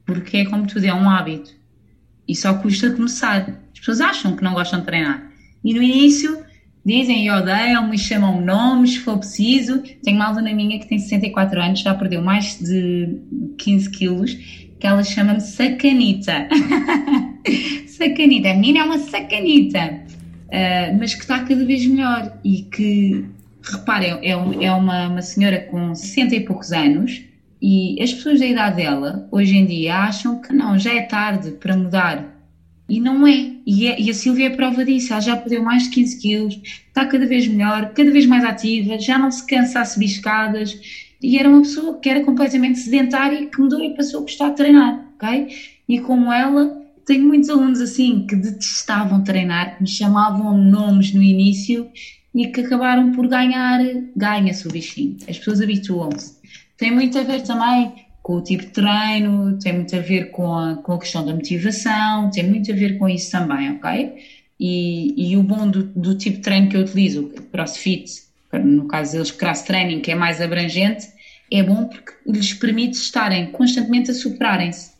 Porque 0.05 0.38
é 0.38 0.46
como 0.46 0.67
tudo, 0.67 0.84
é 0.84 0.93
um 0.93 1.08
hábito. 1.08 1.55
E 2.26 2.34
só 2.34 2.55
custa 2.55 2.90
começar. 2.90 3.49
As 3.72 3.78
pessoas 3.78 4.00
acham 4.00 4.34
que 4.34 4.43
não 4.43 4.55
gostam 4.55 4.81
de 4.81 4.87
treinar. 4.87 5.31
E 5.62 5.72
no 5.72 5.81
início 5.81 6.44
dizem 6.84 7.25
e 7.25 7.31
odeiam, 7.31 7.88
me 7.88 7.96
chamam 7.96 8.40
nomes, 8.40 8.94
se 8.94 8.99
for 8.99 9.17
preciso. 9.17 9.81
Tenho 10.02 10.17
uma 10.17 10.26
aluna 10.26 10.52
minha 10.52 10.81
que 10.81 10.88
tem 10.88 10.99
64 10.99 11.62
anos, 11.62 11.78
já 11.82 11.94
perdeu 11.94 12.20
mais 12.20 12.58
de 12.58 13.17
15 13.58 13.90
quilos, 13.90 14.37
que 14.81 14.87
ela 14.87 15.05
chama-me 15.05 15.41
Sacanita. 15.41 16.49
sacanita, 17.87 18.50
a 18.50 18.55
menina 18.55 18.81
é 18.81 18.85
uma 18.85 18.99
sacanita, 18.99 20.00
uh, 20.47 20.99
mas 20.99 21.15
que 21.15 21.21
está 21.21 21.41
cada 21.41 21.65
vez 21.65 21.87
melhor 21.87 22.38
e 22.43 22.62
que, 22.62 23.25
reparem, 23.62 24.12
é, 24.23 24.31
é 24.31 24.73
uma, 24.73 25.09
uma 25.09 25.23
senhora 25.23 25.61
com 25.71 25.94
60 25.94 26.35
e 26.35 26.41
poucos 26.41 26.73
anos 26.73 27.23
e 27.62 28.03
as 28.03 28.12
pessoas 28.12 28.41
da 28.41 28.47
idade 28.47 28.77
dela, 28.77 29.29
hoje 29.31 29.55
em 29.56 29.67
dia, 29.67 29.97
acham 29.97 30.41
que 30.41 30.53
não, 30.53 30.79
já 30.79 30.94
é 30.94 31.03
tarde 31.03 31.53
para 31.53 31.77
mudar. 31.77 32.37
E 32.88 32.99
não 32.99 33.27
é. 33.27 33.53
E, 33.67 33.87
é, 33.87 34.00
e 34.00 34.11
a 34.11 34.15
Silvia 34.15 34.47
é 34.47 34.50
prova 34.50 34.85
disso. 34.85 35.12
Ela 35.12 35.21
já 35.21 35.37
perdeu 35.37 35.62
mais 35.62 35.85
de 35.85 35.91
15 35.91 36.21
quilos, 36.21 36.61
está 36.65 37.05
cada 37.05 37.27
vez 37.27 37.47
melhor, 37.47 37.93
cada 37.93 38.11
vez 38.11 38.25
mais 38.27 38.44
ativa, 38.44 38.99
já 38.99 39.19
não 39.19 39.31
se 39.31 39.47
cansa 39.47 39.81
a 39.81 39.85
subir 39.85 40.06
escadas. 40.06 40.81
E 41.22 41.38
era 41.38 41.49
uma 41.49 41.61
pessoa 41.61 41.99
que 41.99 42.08
era 42.08 42.25
completamente 42.25 42.78
sedentária 42.78 43.40
e 43.40 43.46
que 43.46 43.61
mudou 43.61 43.82
e 43.82 43.94
passou 43.94 44.20
a 44.20 44.22
gostar 44.22 44.50
de 44.50 44.56
treinar, 44.56 45.06
ok? 45.14 45.49
E 45.88 46.00
como 46.00 46.32
ela, 46.32 46.81
tenho 47.05 47.26
muitos 47.26 47.50
alunos 47.50 47.81
assim 47.81 48.26
que 48.26 48.37
detestavam 48.37 49.22
treinar, 49.22 49.76
que 49.76 49.82
me 49.82 49.88
chamavam 49.88 50.56
nomes 50.56 51.12
no 51.12 51.22
início 51.22 51.90
e 52.34 52.46
que 52.46 52.61
acabaram 52.61 53.12
por 53.12 53.26
ganhar, 53.26 53.81
ganha-se 54.17 54.67
o 54.67 54.70
bichinho. 54.70 55.17
As 55.28 55.38
pessoas 55.38 55.61
habituam-se. 55.61 56.38
Tem 56.76 56.90
muito 56.90 57.19
a 57.19 57.22
ver 57.22 57.43
também 57.43 57.93
com 58.22 58.37
o 58.37 58.43
tipo 58.43 58.62
de 58.62 58.70
treino, 58.70 59.58
tem 59.58 59.75
muito 59.75 59.94
a 59.96 60.00
ver 60.00 60.31
com 60.31 60.55
a, 60.55 60.76
com 60.76 60.93
a 60.93 60.99
questão 60.99 61.25
da 61.25 61.34
motivação, 61.34 62.31
tem 62.31 62.49
muito 62.49 62.70
a 62.70 62.75
ver 62.75 62.99
com 62.99 63.08
isso 63.08 63.31
também, 63.31 63.72
ok? 63.72 64.14
E, 64.58 65.32
e 65.32 65.37
o 65.37 65.43
bom 65.43 65.69
do, 65.69 65.82
do 65.82 66.14
tipo 66.17 66.37
de 66.37 66.43
treino 66.43 66.69
que 66.69 66.76
eu 66.76 66.82
utilizo, 66.82 67.32
crossfit, 67.50 68.30
no 68.58 68.87
caso 68.87 69.12
deles 69.12 69.31
cross 69.31 69.62
training, 69.62 70.00
que 70.00 70.11
é 70.11 70.14
mais 70.14 70.41
abrangente, 70.41 71.06
é 71.52 71.62
bom 71.62 71.85
porque 71.87 72.12
lhes 72.26 72.55
permite 72.55 72.97
estarem 72.97 73.50
constantemente 73.50 74.11
a 74.11 74.14
superarem-se. 74.14 74.93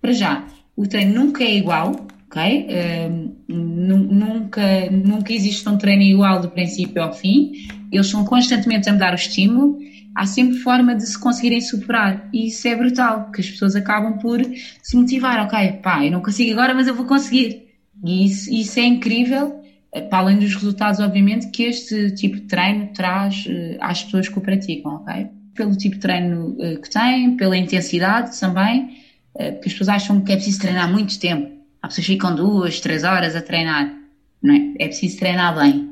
Para 0.00 0.12
já, 0.12 0.46
o 0.76 0.86
treino 0.86 1.14
nunca 1.14 1.42
é 1.42 1.56
igual, 1.56 2.06
ok? 2.26 2.66
Uh, 2.68 3.36
nunca, 3.48 4.90
nunca 4.90 5.32
existe 5.32 5.68
um 5.68 5.76
treino 5.76 6.02
igual 6.02 6.40
do 6.40 6.50
princípio 6.50 7.02
ao 7.02 7.12
fim. 7.12 7.52
Eles 7.90 8.08
são 8.08 8.24
constantemente 8.24 8.88
a 8.88 8.92
mudar 8.92 9.12
o 9.12 9.16
estímulo. 9.16 9.78
Há 10.14 10.26
sempre 10.26 10.58
forma 10.58 10.94
de 10.94 11.06
se 11.06 11.18
conseguirem 11.18 11.60
superar. 11.60 12.28
E 12.32 12.48
isso 12.48 12.66
é 12.68 12.74
brutal, 12.74 13.24
porque 13.24 13.40
as 13.40 13.50
pessoas 13.50 13.74
acabam 13.76 14.18
por 14.18 14.40
se 14.82 14.96
motivar. 14.96 15.44
Ok, 15.44 15.72
pá, 15.82 16.04
eu 16.04 16.10
não 16.10 16.20
consigo 16.20 16.52
agora, 16.52 16.74
mas 16.74 16.86
eu 16.86 16.94
vou 16.94 17.06
conseguir. 17.06 17.66
E 18.04 18.26
isso, 18.26 18.52
isso 18.52 18.78
é 18.78 18.84
incrível, 18.84 19.60
para 20.02 20.18
além 20.18 20.38
dos 20.38 20.54
resultados, 20.54 21.00
obviamente, 21.00 21.48
que 21.50 21.64
este 21.64 22.12
tipo 22.12 22.36
de 22.36 22.42
treino 22.42 22.88
traz 22.94 23.46
uh, 23.46 23.76
às 23.80 24.02
pessoas 24.04 24.28
que 24.28 24.38
o 24.38 24.40
praticam, 24.40 24.96
ok? 24.96 25.28
Pelo 25.54 25.76
tipo 25.76 25.94
de 25.94 26.00
treino 26.00 26.56
uh, 26.58 26.80
que 26.80 26.90
têm, 26.90 27.36
pela 27.36 27.56
intensidade 27.56 28.38
também 28.38 29.06
eh, 29.38 29.52
porque 29.52 29.68
as 29.68 29.72
pessoas 29.74 29.88
acham 29.88 30.20
que 30.20 30.32
é 30.32 30.36
preciso 30.36 30.60
treinar 30.60 30.90
muito 30.90 31.18
tempo. 31.18 31.50
As 31.82 31.90
pessoas 31.90 32.06
ficam 32.06 32.34
duas, 32.34 32.80
três 32.80 33.04
horas 33.04 33.36
a 33.36 33.42
treinar. 33.42 33.94
Não 34.42 34.54
é? 34.54 34.74
é 34.78 34.88
preciso 34.88 35.18
treinar 35.18 35.54
bem. 35.56 35.90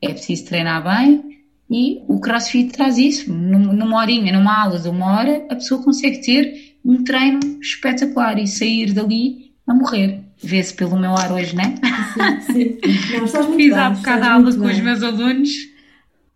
É 0.00 0.08
preciso 0.08 0.44
treinar 0.46 0.82
bem 0.84 1.42
e 1.70 2.02
o 2.08 2.20
CrossFit 2.20 2.72
traz 2.72 2.98
isso. 2.98 3.32
Numa 3.32 3.98
horinha, 3.98 4.32
numa 4.32 4.62
aula 4.62 4.78
de 4.78 4.88
uma 4.88 5.16
hora, 5.16 5.46
a 5.50 5.54
pessoa 5.54 5.82
consegue 5.82 6.20
ter 6.20 6.76
um 6.84 7.02
treino 7.02 7.40
espetacular 7.60 8.38
e 8.38 8.46
sair 8.46 8.92
dali 8.92 9.52
a 9.66 9.74
morrer. 9.74 10.20
Vê-se 10.44 10.74
pelo 10.74 10.98
meu 10.98 11.16
ar 11.16 11.32
hoje, 11.32 11.54
né? 11.56 11.74
Sim, 12.14 12.52
sim. 12.52 12.78
Não, 13.18 13.56
Fiz 13.56 13.72
há 13.72 13.90
bocado 13.90 14.24
aula 14.24 14.54
com 14.54 14.66
os 14.66 14.80
meus 14.80 15.02
alunos. 15.02 15.50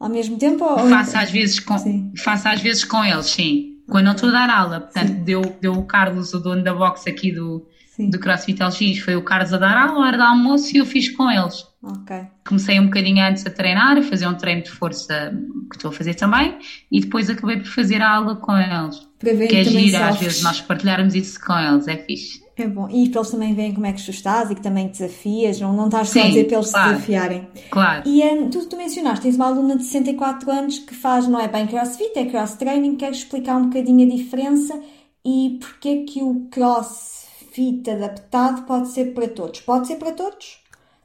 Ao 0.01 0.09
mesmo 0.09 0.39
tempo? 0.39 0.65
Ou... 0.65 0.89
Faço, 0.89 1.17
às 1.17 1.31
vezes 1.31 1.61
com, 1.61 1.77
faço 2.17 2.49
às 2.49 2.61
vezes 2.61 2.85
com 2.85 3.05
eles, 3.05 3.27
sim 3.27 3.79
quando 3.89 4.05
não 4.05 4.13
estou 4.13 4.29
a 4.29 4.33
dar 4.33 4.51
aula. 4.51 4.81
Portanto, 4.81 5.13
deu, 5.25 5.43
deu 5.61 5.73
o 5.73 5.85
Carlos, 5.85 6.35
o 6.35 6.39
dono 6.39 6.63
da 6.63 6.75
box 6.75 7.09
aqui 7.09 7.33
do, 7.33 7.67
do 7.99 8.19
CrossFit 8.19 8.63
LX, 8.63 8.99
foi 9.01 9.17
o 9.17 9.23
Carlos 9.23 9.53
a 9.53 9.59
dar 9.59 9.77
aula, 9.77 10.05
a 10.05 10.07
hora 10.07 10.17
do 10.17 10.23
almoço 10.23 10.75
e 10.77 10.79
eu 10.79 10.87
fiz 10.87 11.09
com 11.09 11.31
eles. 11.31 11.67
Okay. 11.83 12.27
Comecei 12.47 12.79
um 12.79 12.87
bocadinho 12.87 13.25
antes 13.25 13.47
a 13.47 13.51
treinar, 13.51 13.97
a 13.97 14.03
fazer 14.03 14.27
um 14.27 14.35
treino 14.35 14.63
de 14.63 14.71
força 14.71 15.33
que 15.71 15.77
estou 15.77 15.91
a 15.91 15.95
fazer 15.95 16.15
também, 16.15 16.59
e 16.91 17.01
depois 17.01 17.31
acabei 17.31 17.59
por 17.59 17.67
fazer 17.67 18.03
a 18.03 18.17
aula 18.17 18.37
com 18.37 18.57
eles. 18.57 19.09
Para 19.19 19.33
ver 19.33 19.49
que 19.49 19.57
é 19.57 19.65
giro, 19.65 20.03
às 20.03 20.19
vezes 20.19 20.43
nós 20.43 20.61
partilharmos 20.61 21.15
isso 21.15 21.41
com 21.41 21.59
eles, 21.59 21.89
é 21.89 21.97
fixe. 21.97 22.43
É 22.59 22.67
bom. 22.67 22.89
E 22.91 23.09
para 23.09 23.21
eles 23.21 23.31
também 23.31 23.55
verem 23.55 23.73
como 23.73 23.87
é 23.87 23.93
que 23.93 24.05
tu 24.05 24.11
estás 24.11 24.51
e 24.51 24.55
que 24.57 24.61
também 24.61 24.89
desafias, 24.89 25.61
não, 25.61 25.73
não 25.73 25.87
estás 25.87 26.09
só 26.09 26.21
a 26.21 26.27
dizer 26.27 26.45
para 26.45 26.57
eles 26.57 26.71
claro, 26.71 26.89
se 26.89 26.95
desafiarem. 26.95 27.49
Claro. 27.71 28.03
E 28.05 28.21
um, 28.25 28.51
tu, 28.51 28.67
tu 28.67 28.77
mencionaste, 28.77 29.23
tens 29.23 29.37
uma 29.37 29.47
aluna 29.47 29.77
de 29.77 29.85
64 29.85 30.51
anos 30.51 30.81
que 30.81 30.93
faz, 30.93 31.29
não 31.29 31.39
é 31.39 31.47
bem 31.47 31.69
crossfit, 31.69 32.11
é 32.17 32.25
cross 32.25 32.55
training, 32.55 32.97
queres 32.97 33.19
explicar 33.19 33.57
um 33.57 33.69
bocadinho 33.69 34.05
a 34.05 34.17
diferença 34.17 34.83
e 35.25 35.57
porque 35.61 35.89
é 35.89 36.03
que 36.03 36.21
o 36.21 36.49
crossfit 36.51 37.89
adaptado 37.89 38.63
pode 38.63 38.89
ser 38.89 39.15
para 39.15 39.29
todos? 39.29 39.61
Pode 39.61 39.87
ser 39.87 39.97
para 39.97 40.11
todos? 40.11 40.59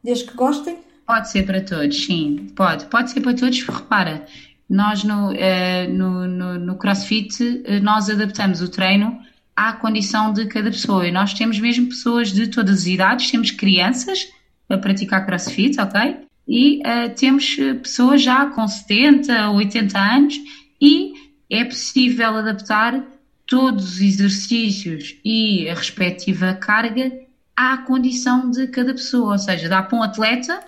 Desde 0.04 0.26
que 0.26 0.36
gostem? 0.36 0.80
Pode 1.06 1.30
ser 1.30 1.46
para 1.46 1.62
todos, 1.62 2.04
sim. 2.04 2.48
Pode. 2.56 2.86
Pode 2.86 3.12
ser 3.12 3.22
para 3.22 3.36
todos. 3.36 3.62
Repara, 3.62 4.26
nós 4.68 5.04
no, 5.04 5.30
uh, 5.32 5.94
no, 5.94 6.28
no, 6.28 6.58
no 6.58 6.76
crossfit, 6.78 7.44
uh, 7.44 7.84
nós 7.84 8.10
adaptamos 8.10 8.60
o 8.62 8.70
treino 8.70 9.20
à 9.56 9.74
condição 9.74 10.34
de 10.34 10.46
cada 10.48 10.70
pessoa. 10.72 11.08
E 11.08 11.12
nós 11.12 11.34
temos 11.34 11.60
mesmo 11.60 11.88
pessoas 11.88 12.32
de 12.32 12.48
todas 12.48 12.82
as 12.82 12.86
idades, 12.88 13.32
temos 13.32 13.52
crianças 13.52 14.28
a 14.70 14.78
praticar 14.78 15.26
crossfit, 15.26 15.80
ok? 15.80 16.24
e 16.48 16.80
uh, 16.80 17.14
temos 17.16 17.56
pessoas 17.82 18.22
já 18.22 18.46
com 18.48 18.68
70, 18.68 19.52
80 19.52 20.00
anos 20.00 20.36
e 20.80 21.14
é 21.50 21.64
possível 21.64 22.36
adaptar 22.36 23.04
todos 23.46 23.96
os 23.96 24.02
exercícios 24.02 25.16
e 25.24 25.70
a 25.70 25.76
respectiva 25.76 26.54
carga 26.54 27.12
à 27.56 27.78
condição 27.78 28.50
de 28.50 28.68
cada 28.68 28.94
pessoa, 28.94 29.34
ou 29.34 29.38
seja, 29.38 29.70
dá 29.70 29.84
para 29.84 29.98
um 29.98 30.04
atleta, 30.04 30.60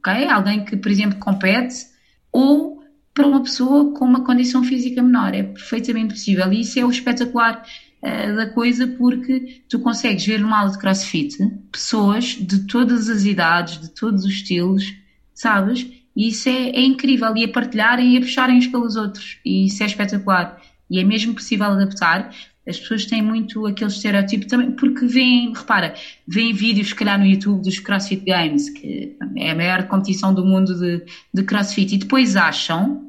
ok, 0.00 0.26
alguém 0.28 0.64
que, 0.64 0.76
por 0.76 0.90
exemplo, 0.90 1.18
compete, 1.18 1.86
ou 2.32 2.82
para 3.14 3.26
uma 3.26 3.42
pessoa 3.42 3.94
com 3.94 4.04
uma 4.04 4.24
condição 4.24 4.62
física 4.64 5.02
menor, 5.02 5.34
é 5.34 5.42
perfeitamente 5.42 6.14
possível 6.14 6.52
e 6.52 6.62
isso 6.62 6.78
é 6.78 6.84
o 6.84 6.90
espetacular 6.90 7.64
uh, 8.06 8.36
da 8.36 8.46
coisa 8.50 8.86
porque 8.86 9.62
tu 9.68 9.80
consegues 9.80 10.24
ver 10.24 10.40
numa 10.40 10.60
aula 10.60 10.72
de 10.72 10.78
crossfit 10.78 11.36
pessoas 11.72 12.24
de 12.24 12.60
todas 12.66 13.08
as 13.08 13.24
idades, 13.24 13.80
de 13.80 13.90
todos 13.90 14.24
os 14.24 14.32
estilos, 14.32 14.94
sabes? 15.34 15.86
E 16.16 16.28
isso 16.28 16.48
é, 16.48 16.70
é 16.70 16.80
incrível, 16.82 17.36
e 17.36 17.44
a 17.44 17.48
partilharem 17.48 18.14
e 18.14 18.16
a 18.16 18.20
puxarem 18.20 18.56
uns 18.56 18.66
pelos 18.66 18.96
outros, 18.96 19.38
e 19.44 19.66
isso 19.66 19.82
é 19.82 19.86
espetacular. 19.86 20.60
E 20.88 20.98
é 20.98 21.04
mesmo 21.04 21.34
possível 21.34 21.66
adaptar. 21.66 22.32
As 22.66 22.78
pessoas 22.80 23.04
têm 23.04 23.20
muito 23.20 23.66
aquele 23.66 23.90
estereótipo 23.90 24.46
também, 24.46 24.72
porque 24.72 25.06
veem, 25.06 25.52
repara, 25.52 25.94
veem 26.26 26.54
vídeos, 26.54 26.88
se 26.88 26.94
calhar, 26.94 27.18
no 27.18 27.26
YouTube 27.26 27.62
dos 27.62 27.78
CrossFit 27.78 28.24
Games, 28.24 28.70
que 28.70 29.16
é 29.36 29.50
a 29.50 29.54
maior 29.54 29.86
competição 29.88 30.32
do 30.32 30.44
mundo 30.44 30.74
de, 30.74 31.04
de 31.34 31.42
CrossFit, 31.42 31.94
e 31.94 31.98
depois 31.98 32.34
acham 32.34 33.06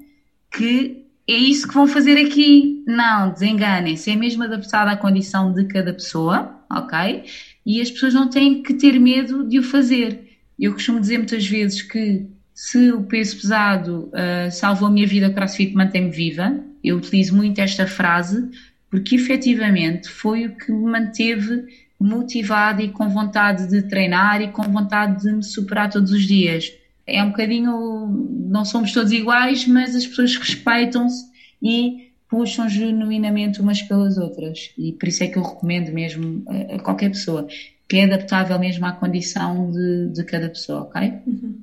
que 0.51 1.06
é 1.27 1.33
isso 1.33 1.67
que 1.67 1.73
vão 1.73 1.87
fazer 1.87 2.17
aqui. 2.17 2.83
Não, 2.87 3.31
desenganem-se, 3.31 4.09
é 4.09 4.15
mesmo 4.15 4.43
adaptado 4.43 4.87
à 4.87 4.95
condição 4.95 5.53
de 5.53 5.65
cada 5.65 5.93
pessoa, 5.93 6.61
ok? 6.71 7.25
E 7.65 7.81
as 7.81 7.91
pessoas 7.91 8.13
não 8.13 8.29
têm 8.29 8.63
que 8.63 8.73
ter 8.73 8.97
medo 8.99 9.47
de 9.47 9.59
o 9.59 9.63
fazer. 9.63 10.37
Eu 10.57 10.73
costumo 10.73 10.99
dizer 10.99 11.17
muitas 11.17 11.45
vezes 11.45 11.81
que 11.81 12.25
se 12.53 12.91
o 12.91 13.03
peso 13.03 13.35
pesado 13.39 14.09
uh, 14.13 14.51
salvou 14.51 14.87
a 14.87 14.91
minha 14.91 15.05
vida, 15.05 15.27
o 15.27 15.33
crossfit 15.33 15.75
mantém-me 15.75 16.09
viva. 16.09 16.59
Eu 16.83 16.97
utilizo 16.97 17.35
muito 17.35 17.59
esta 17.59 17.85
frase 17.85 18.49
porque 18.89 19.15
efetivamente 19.15 20.09
foi 20.09 20.45
o 20.45 20.55
que 20.55 20.71
me 20.71 20.89
manteve 20.89 21.65
motivada 21.99 22.81
e 22.81 22.89
com 22.89 23.09
vontade 23.09 23.67
de 23.67 23.81
treinar 23.83 24.41
e 24.41 24.47
com 24.47 24.63
vontade 24.63 25.23
de 25.23 25.31
me 25.33 25.43
superar 25.43 25.89
todos 25.89 26.11
os 26.11 26.23
dias. 26.23 26.71
É 27.07 27.23
um 27.23 27.29
bocadinho, 27.29 28.07
não 28.49 28.65
somos 28.65 28.91
todos 28.91 29.11
iguais, 29.11 29.65
mas 29.65 29.95
as 29.95 30.05
pessoas 30.05 30.35
respeitam-se 30.35 31.25
e 31.61 32.11
puxam 32.29 32.67
genuinamente 32.67 33.61
umas 33.61 33.81
pelas 33.81 34.17
outras. 34.17 34.71
E 34.77 34.91
por 34.91 35.07
isso 35.07 35.23
é 35.23 35.27
que 35.27 35.37
eu 35.37 35.43
recomendo 35.43 35.91
mesmo 35.93 36.43
a, 36.47 36.75
a 36.75 36.79
qualquer 36.79 37.09
pessoa 37.09 37.47
que 37.87 37.97
é 37.97 38.03
adaptável 38.03 38.59
mesmo 38.59 38.85
à 38.85 38.91
condição 38.91 39.71
de, 39.71 40.09
de 40.09 40.23
cada 40.25 40.49
pessoa, 40.49 40.81
ok? 40.81 41.13
Uhum. 41.25 41.61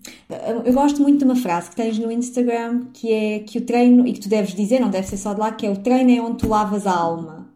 Eu 0.64 0.72
gosto 0.72 1.02
muito 1.02 1.18
de 1.18 1.24
uma 1.24 1.36
frase 1.36 1.68
que 1.68 1.76
tens 1.76 1.98
no 1.98 2.10
Instagram 2.10 2.86
que 2.94 3.12
é 3.12 3.38
que 3.40 3.58
o 3.58 3.60
treino, 3.60 4.06
e 4.06 4.12
que 4.14 4.20
tu 4.20 4.28
deves 4.28 4.54
dizer, 4.54 4.80
não 4.80 4.88
deve 4.88 5.06
ser 5.06 5.18
só 5.18 5.34
de 5.34 5.40
lá, 5.40 5.52
que 5.52 5.66
é 5.66 5.70
o 5.70 5.76
treino 5.76 6.10
é 6.10 6.22
onde 6.22 6.38
tu 6.38 6.48
lavas 6.48 6.86
a 6.86 6.92
alma. 6.92 7.46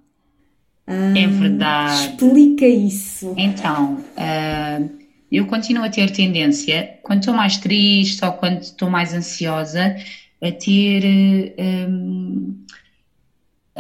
é 0.87 1.27
verdade. 1.27 2.11
Explica 2.11 2.67
isso. 2.67 3.33
Então, 3.39 3.95
uh, 3.95 4.98
eu 5.31 5.47
continuo 5.47 5.85
a 5.85 5.91
ter 5.91 6.11
tendência, 6.11 6.99
quando 7.03 7.21
estou 7.21 7.35
mais 7.35 7.59
triste 7.59 8.25
ou 8.25 8.33
quando 8.33 8.63
estou 8.63 8.91
mais 8.91 9.13
ansiosa, 9.13 9.97
a 10.41 10.53
ter. 10.53 11.55
Um, 11.59 12.65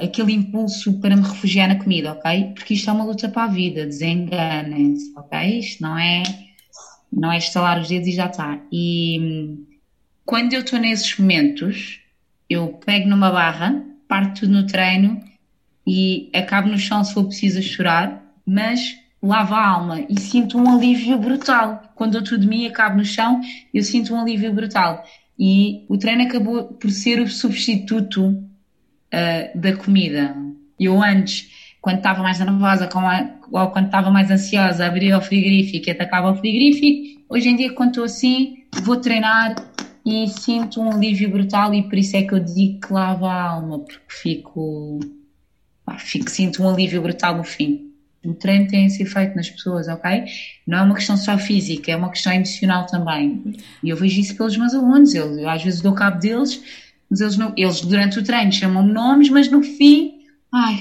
aquele 0.02 0.32
impulso 0.32 1.00
para 1.00 1.16
me 1.16 1.22
refugiar 1.22 1.68
na 1.68 1.76
comida, 1.76 2.12
ok? 2.12 2.52
Porque 2.54 2.74
isto 2.74 2.88
é 2.88 2.92
uma 2.92 3.04
luta 3.04 3.28
para 3.28 3.44
a 3.44 3.48
vida, 3.48 3.84
desenganem-se, 3.84 5.12
ok? 5.16 5.58
Isto 5.58 5.82
não 5.82 5.98
é, 5.98 6.22
não 7.12 7.32
é 7.32 7.38
estalar 7.38 7.80
os 7.80 7.88
dedos 7.88 8.08
e 8.08 8.12
já 8.12 8.26
está. 8.26 8.60
E 8.72 9.58
quando 10.24 10.52
eu 10.52 10.60
estou 10.60 10.78
nesses 10.78 11.18
momentos, 11.18 12.00
eu 12.48 12.68
pego 12.84 13.08
numa 13.08 13.30
barra, 13.30 13.84
parto 14.06 14.40
tudo 14.40 14.52
no 14.52 14.66
treino 14.66 15.20
e 15.86 16.30
acabo 16.34 16.68
no 16.68 16.78
chão 16.78 17.02
se 17.02 17.12
for 17.12 17.24
preciso 17.24 17.62
chorar, 17.62 18.24
mas 18.46 18.96
lavo 19.22 19.54
a 19.54 19.66
alma 19.66 20.00
e 20.08 20.18
sinto 20.20 20.58
um 20.58 20.70
alívio 20.70 21.18
brutal. 21.18 21.82
Quando 21.94 22.16
eu 22.16 22.22
estou 22.22 22.38
de 22.38 22.46
mim 22.46 22.66
acabo 22.66 22.96
no 22.96 23.04
chão, 23.04 23.40
eu 23.72 23.82
sinto 23.82 24.14
um 24.14 24.20
alívio 24.20 24.52
brutal. 24.52 25.04
E 25.38 25.84
o 25.88 25.96
treino 25.96 26.22
acabou 26.22 26.64
por 26.64 26.90
ser 26.90 27.20
o 27.20 27.28
substituto 27.28 28.26
uh, 28.26 29.58
da 29.58 29.76
comida. 29.76 30.36
Eu 30.78 31.02
antes, 31.02 31.76
quando 31.80 31.98
estava 31.98 32.22
mais 32.22 32.38
nervosa 32.38 32.88
a, 32.92 33.30
ou 33.50 33.70
quando 33.70 33.86
estava 33.86 34.10
mais 34.10 34.30
ansiosa, 34.30 34.86
abria 34.86 35.18
o 35.18 35.20
frigorífico 35.20 35.88
e 35.88 35.92
atacava 35.92 36.32
o 36.32 36.36
frigorífico. 36.36 37.22
Hoje 37.28 37.48
em 37.48 37.56
dia, 37.56 37.72
quando 37.72 37.90
estou 37.90 38.04
assim, 38.04 38.64
vou 38.82 38.96
treinar 38.96 39.54
e 40.04 40.26
sinto 40.28 40.80
um 40.80 40.90
alívio 40.90 41.30
brutal 41.30 41.74
e 41.74 41.82
por 41.82 41.98
isso 41.98 42.16
é 42.16 42.22
que 42.22 42.32
eu 42.32 42.40
digo 42.40 42.80
que 42.80 42.92
lava 42.92 43.28
a 43.28 43.50
alma, 43.50 43.80
porque 43.80 44.00
fico, 44.08 45.00
pá, 45.84 45.98
fico 45.98 46.30
sinto 46.30 46.62
um 46.62 46.68
alívio 46.70 47.02
brutal 47.02 47.36
no 47.36 47.44
fim. 47.44 47.87
O 48.30 48.34
treino 48.34 48.68
tem 48.68 48.86
esse 48.86 49.02
efeito 49.02 49.34
nas 49.34 49.48
pessoas, 49.48 49.88
ok? 49.88 50.24
Não 50.66 50.78
é 50.78 50.82
uma 50.82 50.94
questão 50.94 51.16
só 51.16 51.38
física, 51.38 51.90
é 51.90 51.96
uma 51.96 52.10
questão 52.10 52.32
emocional 52.32 52.86
também. 52.86 53.56
E 53.82 53.88
eu 53.88 53.96
vejo 53.96 54.20
isso 54.20 54.36
pelos 54.36 54.56
meus 54.56 54.74
alunos. 54.74 55.14
Eu, 55.14 55.38
eu 55.38 55.48
às 55.48 55.62
vezes 55.62 55.80
dou 55.80 55.94
cabo 55.94 56.18
deles 56.18 56.62
mas 57.10 57.20
eles, 57.20 57.36
não, 57.36 57.52
eles 57.56 57.80
durante 57.80 58.18
o 58.18 58.22
treino 58.22 58.52
chamam-me 58.52 58.92
nomes, 58.92 59.30
mas 59.30 59.50
no 59.50 59.62
fim, 59.62 60.26
ai, 60.52 60.80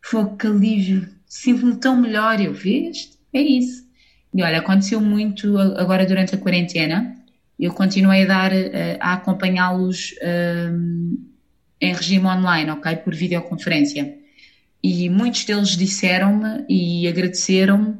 foi 0.00 0.36
que 0.36 0.46
alívio, 0.46 1.08
sinto-me 1.26 1.76
tão 1.76 1.96
melhor. 1.96 2.40
Eu, 2.40 2.52
vês? 2.52 3.18
É 3.32 3.40
isso. 3.40 3.82
E 4.34 4.42
olha, 4.42 4.58
aconteceu 4.58 5.00
muito 5.00 5.58
agora 5.58 6.04
durante 6.06 6.34
a 6.34 6.38
quarentena. 6.38 7.16
Eu 7.58 7.72
continuei 7.72 8.24
a 8.24 8.26
dar, 8.26 8.52
eh, 8.52 8.98
a 9.00 9.14
acompanhá-los 9.14 10.14
um, 10.22 11.16
eh, 11.80 11.86
em 11.86 11.94
regime 11.94 12.26
online, 12.26 12.70
ok? 12.70 12.96
Por 12.96 13.14
videoconferência. 13.14 14.18
E 14.82 15.08
muitos 15.08 15.44
deles 15.44 15.76
disseram-me 15.76 16.64
e 16.68 17.06
agradeceram-me 17.06 17.96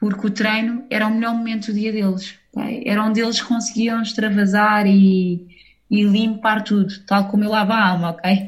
porque 0.00 0.26
o 0.26 0.30
treino 0.30 0.84
era 0.90 1.06
o 1.06 1.14
melhor 1.14 1.32
momento 1.32 1.66
do 1.66 1.78
dia 1.78 1.92
deles. 1.92 2.34
Okay? 2.52 2.82
Era 2.84 3.04
onde 3.04 3.20
eles 3.20 3.40
conseguiam 3.40 4.02
extravasar 4.02 4.84
e, 4.84 5.46
e 5.88 6.02
limpar 6.02 6.64
tudo, 6.64 6.92
tal 7.06 7.28
como 7.28 7.44
eu 7.44 7.50
lavo 7.50 7.72
a 7.72 7.88
alma, 7.90 8.10
ok? 8.10 8.46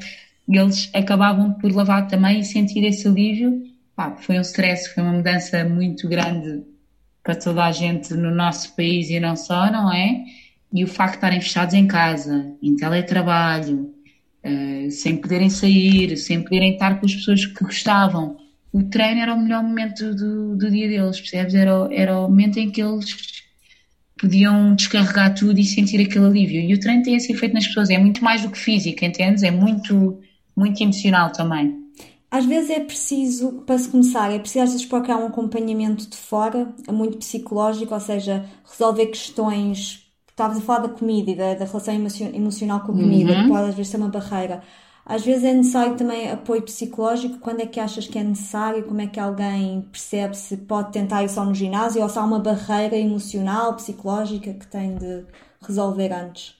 Eles 0.48 0.90
acabavam 0.92 1.52
por 1.52 1.72
lavar 1.72 2.08
também 2.08 2.40
e 2.40 2.44
sentir 2.44 2.84
esse 2.84 3.06
alívio. 3.06 3.62
Pá, 3.94 4.16
foi 4.16 4.36
um 4.36 4.40
stress, 4.40 4.92
foi 4.92 5.04
uma 5.04 5.12
mudança 5.12 5.64
muito 5.64 6.08
grande 6.08 6.64
para 7.22 7.36
toda 7.36 7.64
a 7.64 7.70
gente 7.70 8.12
no 8.14 8.34
nosso 8.34 8.74
país 8.74 9.08
e 9.08 9.20
não 9.20 9.36
só, 9.36 9.70
não 9.70 9.92
é? 9.92 10.24
E 10.72 10.82
o 10.82 10.88
facto 10.88 11.12
de 11.12 11.16
estarem 11.18 11.40
fechados 11.40 11.74
em 11.74 11.86
casa, 11.86 12.52
em 12.60 12.74
teletrabalho, 12.74 13.93
uh, 14.44 14.90
sem 14.90 15.16
poderem 15.16 15.50
sair, 15.50 16.16
sem 16.16 16.42
poderem 16.42 16.74
estar 16.74 16.98
com 16.98 17.06
as 17.06 17.14
pessoas 17.14 17.46
que 17.46 17.64
gostavam. 17.64 18.36
O 18.72 18.82
treino 18.82 19.20
era 19.20 19.34
o 19.34 19.40
melhor 19.40 19.62
momento 19.62 20.14
do, 20.14 20.56
do 20.56 20.70
dia 20.70 20.88
deles, 20.88 21.20
percebes? 21.20 21.54
Era, 21.54 21.88
era 21.92 22.18
o 22.18 22.28
momento 22.28 22.58
em 22.58 22.70
que 22.70 22.82
eles 22.82 23.44
podiam 24.20 24.74
descarregar 24.74 25.34
tudo 25.34 25.58
e 25.58 25.64
sentir 25.64 26.00
aquele 26.00 26.26
alívio. 26.26 26.60
E 26.60 26.74
o 26.74 26.80
treino 26.80 27.02
tem 27.02 27.14
esse 27.14 27.32
efeito 27.32 27.54
nas 27.54 27.66
pessoas, 27.66 27.90
é 27.90 27.98
muito 27.98 28.22
mais 28.22 28.42
do 28.42 28.50
que 28.50 28.58
físico, 28.58 29.04
entendes? 29.04 29.42
É 29.42 29.50
muito, 29.50 30.18
muito 30.56 30.82
emocional 30.82 31.30
também. 31.30 31.84
Às 32.30 32.46
vezes 32.46 32.70
é 32.70 32.80
preciso, 32.80 33.62
para 33.64 33.78
se 33.78 33.88
começar, 33.88 34.32
é 34.32 34.40
preciso 34.40 34.64
às 34.64 34.72
vezes 34.72 34.86
procurar 34.86 35.18
um 35.18 35.26
acompanhamento 35.26 36.10
de 36.10 36.16
fora, 36.16 36.74
muito 36.90 37.18
psicológico, 37.18 37.94
ou 37.94 38.00
seja, 38.00 38.44
resolver 38.68 39.06
questões. 39.06 40.03
Estavas 40.34 40.58
a 40.58 40.60
falar 40.60 40.80
da 40.80 40.88
comida 40.88 41.30
e 41.30 41.36
da, 41.36 41.54
da 41.54 41.64
relação 41.64 41.94
emocional 41.94 42.80
com 42.80 42.90
a 42.90 42.94
comida, 42.96 43.32
uhum. 43.32 43.42
que 43.44 43.48
pode 43.48 43.68
às 43.68 43.74
vezes 43.76 43.92
ser 43.92 43.98
uma 43.98 44.08
barreira. 44.08 44.62
Às 45.06 45.24
vezes 45.24 45.44
é 45.44 45.54
necessário 45.54 45.96
também 45.96 46.28
apoio 46.28 46.62
psicológico. 46.62 47.38
Quando 47.38 47.60
é 47.60 47.66
que 47.66 47.78
achas 47.78 48.08
que 48.08 48.18
é 48.18 48.24
necessário? 48.24 48.82
Como 48.82 49.00
é 49.00 49.06
que 49.06 49.20
alguém 49.20 49.82
percebe 49.92 50.36
se 50.36 50.56
pode 50.56 50.90
tentar 50.90 51.22
ir 51.22 51.28
só 51.28 51.44
no 51.44 51.54
ginásio 51.54 52.02
ou 52.02 52.08
se 52.08 52.18
há 52.18 52.24
uma 52.24 52.40
barreira 52.40 52.96
emocional, 52.96 53.74
psicológica 53.76 54.52
que 54.54 54.66
tem 54.66 54.96
de 54.96 55.24
resolver 55.60 56.12
antes? 56.12 56.56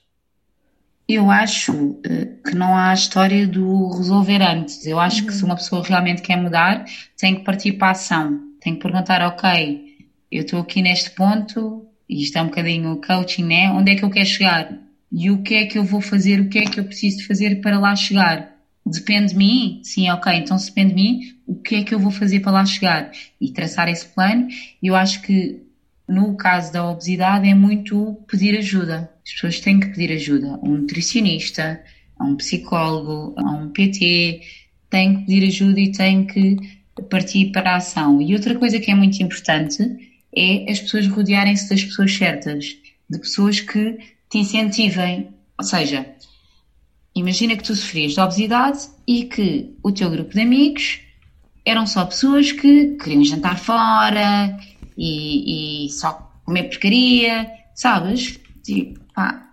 Eu 1.05 1.29
acho 1.29 1.99
eh, 2.05 2.37
que 2.45 2.55
não 2.55 2.73
há 2.77 2.91
a 2.91 2.93
história 2.93 3.45
do 3.45 3.89
resolver 3.89 4.41
antes. 4.41 4.85
Eu 4.85 4.99
acho 5.01 5.21
uhum. 5.21 5.27
que 5.27 5.33
se 5.33 5.41
uhum. 5.41 5.49
uma 5.49 5.55
pessoa 5.55 5.83
realmente 5.83 6.21
quer 6.21 6.37
mudar, 6.37 6.85
tem 7.17 7.35
que 7.35 7.43
partir 7.43 7.73
para 7.73 7.89
a 7.89 7.91
ação. 7.91 8.39
Tem 8.61 8.75
que 8.75 8.81
perguntar, 8.81 9.21
ok, 9.21 10.07
eu 10.31 10.43
estou 10.43 10.61
aqui 10.61 10.81
neste 10.81 11.11
ponto, 11.11 11.85
isto 12.09 12.37
é 12.37 12.41
um 12.41 12.47
bocadinho 12.47 13.01
coaching, 13.05 13.45
né? 13.45 13.71
Onde 13.71 13.91
é 13.91 13.95
que 13.95 14.03
eu 14.03 14.09
quero 14.09 14.25
chegar? 14.25 14.85
e 15.17 15.31
o 15.31 15.41
que 15.41 15.55
é 15.55 15.65
que 15.65 15.77
eu 15.77 15.83
vou 15.85 16.01
fazer, 16.01 16.41
o 16.41 16.49
que 16.49 16.59
é 16.59 16.65
que 16.65 16.77
eu 16.77 16.83
preciso 16.83 17.25
fazer 17.25 17.61
para 17.61 17.79
lá 17.79 17.95
chegar. 17.95 18.53
Depende 18.85 19.29
de 19.29 19.37
mim? 19.37 19.79
Sim, 19.81 20.09
ok, 20.09 20.33
então 20.33 20.57
se 20.57 20.67
depende 20.67 20.89
de 20.89 20.95
mim, 20.95 21.19
o 21.47 21.55
que 21.55 21.75
é 21.75 21.83
que 21.83 21.95
eu 21.95 21.99
vou 21.99 22.11
fazer 22.11 22.41
para 22.41 22.51
lá 22.51 22.65
chegar? 22.65 23.11
E 23.39 23.51
traçar 23.51 23.87
esse 23.87 24.05
plano, 24.07 24.47
eu 24.83 24.93
acho 24.93 25.21
que 25.21 25.61
no 26.07 26.35
caso 26.35 26.73
da 26.73 26.87
obesidade 26.87 27.47
é 27.47 27.55
muito 27.55 28.21
pedir 28.27 28.57
ajuda. 28.57 29.09
As 29.25 29.33
pessoas 29.33 29.59
têm 29.61 29.79
que 29.79 29.87
pedir 29.87 30.11
ajuda 30.11 30.59
um 30.61 30.77
nutricionista, 30.77 31.81
a 32.19 32.25
um 32.25 32.35
psicólogo, 32.35 33.33
a 33.37 33.51
um 33.51 33.69
PT, 33.69 34.41
têm 34.89 35.15
que 35.15 35.25
pedir 35.25 35.47
ajuda 35.47 35.79
e 35.79 35.91
têm 35.93 36.25
que 36.25 36.57
partir 37.09 37.51
para 37.51 37.71
a 37.71 37.75
ação. 37.77 38.21
E 38.21 38.33
outra 38.35 38.55
coisa 38.55 38.79
que 38.79 38.91
é 38.91 38.95
muito 38.95 39.21
importante 39.23 39.81
é 40.35 40.69
as 40.69 40.79
pessoas 40.79 41.07
rodearem-se 41.07 41.69
das 41.69 41.83
pessoas 41.83 42.13
certas 42.13 42.77
de 43.09 43.19
pessoas 43.19 43.59
que 43.59 43.97
te 44.29 44.39
incentivem. 44.39 45.29
Ou 45.57 45.65
seja, 45.65 46.05
imagina 47.15 47.55
que 47.55 47.63
tu 47.63 47.75
sofrias 47.75 48.13
de 48.13 48.19
obesidade 48.19 48.79
e 49.07 49.25
que 49.25 49.75
o 49.83 49.91
teu 49.91 50.09
grupo 50.09 50.33
de 50.33 50.41
amigos 50.41 50.99
eram 51.65 51.87
só 51.87 52.05
pessoas 52.05 52.51
que 52.51 52.97
queriam 52.97 53.23
jantar 53.23 53.57
fora 53.57 54.57
e, 54.97 55.85
e 55.85 55.89
só 55.89 56.31
comer 56.43 56.69
porcaria, 56.69 57.49
sabes? 57.73 58.39
Tipo, 58.63 58.99
pá, 59.13 59.45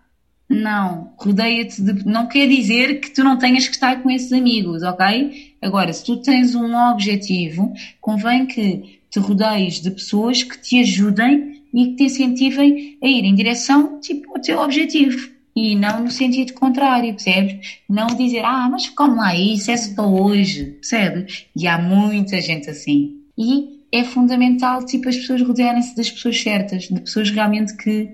não, 0.48 1.14
rodeia-te 1.16 1.80
de. 1.80 2.06
Não 2.06 2.26
quer 2.26 2.46
dizer 2.46 3.00
que 3.00 3.10
tu 3.10 3.24
não 3.24 3.38
tenhas 3.38 3.66
que 3.66 3.74
estar 3.74 4.02
com 4.02 4.10
esses 4.10 4.32
amigos, 4.32 4.82
ok? 4.82 5.54
Agora, 5.62 5.92
se 5.92 6.04
tu 6.04 6.18
tens 6.18 6.54
um 6.54 6.74
objetivo, 6.90 7.72
convém 8.00 8.46
que 8.46 9.01
te 9.12 9.20
rodeies 9.20 9.80
de 9.80 9.90
pessoas 9.90 10.42
que 10.42 10.60
te 10.60 10.80
ajudem 10.80 11.62
e 11.72 11.88
que 11.88 11.96
te 11.96 12.04
incentivem 12.04 12.98
a 13.02 13.06
ir 13.06 13.24
em 13.24 13.34
direção 13.34 14.00
tipo, 14.00 14.30
ao 14.34 14.40
teu 14.40 14.58
objetivo 14.58 15.30
e 15.54 15.76
não 15.76 16.04
no 16.04 16.10
sentido 16.10 16.54
contrário, 16.54 17.12
percebes? 17.12 17.80
Não 17.88 18.06
dizer, 18.06 18.42
ah, 18.44 18.68
mas 18.70 18.88
como 18.88 19.16
lá 19.16 19.36
isso, 19.36 19.70
é 19.70 19.76
só 19.76 20.08
hoje, 20.08 20.64
percebes? 20.64 21.46
E 21.54 21.66
há 21.66 21.78
muita 21.78 22.40
gente 22.40 22.70
assim. 22.70 23.20
E 23.36 23.82
é 23.92 24.02
fundamental, 24.02 24.84
tipo, 24.86 25.08
as 25.08 25.16
pessoas 25.16 25.42
rodearem-se 25.42 25.94
das 25.94 26.10
pessoas 26.10 26.40
certas, 26.40 26.84
de 26.84 27.00
pessoas 27.00 27.30
realmente 27.30 27.76
que, 27.76 28.08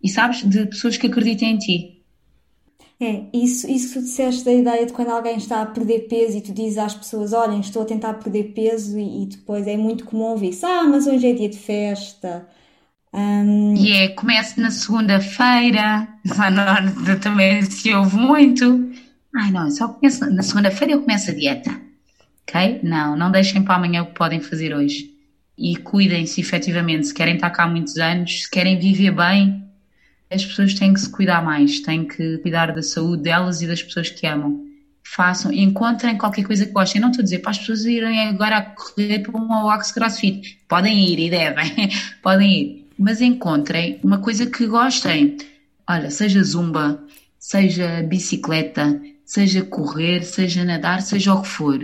e 0.00 0.08
sabes, 0.08 0.48
de 0.48 0.66
pessoas 0.66 0.96
que 0.96 1.08
acreditem 1.08 1.54
em 1.54 1.58
ti. 1.58 1.95
É, 2.98 3.24
isso, 3.32 3.70
isso 3.70 3.88
que 3.88 4.00
tu 4.00 4.04
disseste 4.04 4.44
da 4.44 4.52
ideia 4.52 4.86
de 4.86 4.92
quando 4.92 5.10
alguém 5.10 5.36
está 5.36 5.60
a 5.60 5.66
perder 5.66 6.08
peso 6.08 6.38
e 6.38 6.40
tu 6.40 6.52
dizes 6.52 6.78
às 6.78 6.94
pessoas, 6.94 7.32
olhem, 7.32 7.60
estou 7.60 7.82
a 7.82 7.84
tentar 7.84 8.14
perder 8.14 8.54
peso 8.54 8.98
e, 8.98 9.24
e 9.24 9.26
depois 9.26 9.66
é 9.66 9.76
muito 9.76 10.04
comum 10.06 10.24
ouvir 10.24 10.58
ah, 10.62 10.84
mas 10.84 11.06
hoje 11.06 11.26
é 11.26 11.32
dia 11.34 11.48
de 11.50 11.58
festa, 11.58 12.48
um... 13.16 13.74
E 13.74 13.92
é, 13.92 14.08
começo 14.08 14.60
na 14.60 14.70
segunda-feira, 14.70 16.06
também 17.22 17.62
se 17.62 17.92
ouve 17.94 18.16
muito. 18.16 18.90
Ai 19.34 19.50
não, 19.50 19.70
só 19.70 19.88
começo, 19.88 20.28
na 20.30 20.42
segunda-feira 20.42 20.92
eu 20.92 21.00
começo 21.00 21.30
a 21.30 21.34
dieta. 21.34 21.80
Ok? 22.42 22.80
Não, 22.82 23.16
não 23.16 23.30
deixem 23.30 23.62
para 23.62 23.76
amanhã 23.76 24.02
o 24.02 24.06
que 24.06 24.14
podem 24.14 24.40
fazer 24.40 24.74
hoje. 24.74 25.10
E 25.56 25.76
cuidem-se 25.76 26.42
efetivamente, 26.42 27.06
se 27.06 27.14
querem 27.14 27.36
estar 27.36 27.48
cá 27.50 27.64
há 27.64 27.68
muitos 27.68 27.96
anos, 27.96 28.42
se 28.42 28.50
querem 28.50 28.78
viver 28.78 29.12
bem, 29.12 29.65
as 30.30 30.44
pessoas 30.44 30.74
têm 30.74 30.92
que 30.92 31.00
se 31.00 31.08
cuidar 31.08 31.44
mais, 31.44 31.80
têm 31.80 32.06
que 32.06 32.38
cuidar 32.38 32.72
da 32.72 32.82
saúde 32.82 33.22
delas 33.24 33.62
e 33.62 33.66
das 33.66 33.82
pessoas 33.82 34.10
que 34.10 34.26
amam. 34.26 34.64
Façam, 35.04 35.52
encontrem 35.52 36.18
qualquer 36.18 36.44
coisa 36.44 36.66
que 36.66 36.72
gostem. 36.72 37.00
Não 37.00 37.10
estou 37.10 37.22
a 37.22 37.24
dizer 37.24 37.38
para 37.38 37.52
as 37.52 37.58
pessoas 37.58 37.84
irem 37.84 38.28
agora 38.28 38.56
a 38.56 38.62
correr 38.62 39.20
para 39.20 39.40
um 39.40 39.64
Oax 39.64 39.92
CrossFit. 39.92 40.58
Podem 40.68 41.12
ir 41.12 41.18
e 41.20 41.30
devem, 41.30 41.90
podem 42.22 42.60
ir 42.60 42.86
mas 42.98 43.20
encontrem 43.20 44.00
uma 44.02 44.18
coisa 44.18 44.46
que 44.46 44.66
gostem. 44.66 45.36
Olha, 45.88 46.10
seja 46.10 46.42
zumba, 46.42 47.04
seja 47.38 48.02
bicicleta, 48.02 49.00
seja 49.24 49.62
correr, 49.62 50.24
seja 50.24 50.64
nadar, 50.64 51.02
seja 51.02 51.34
o 51.34 51.42
que 51.42 51.48
for. 51.48 51.78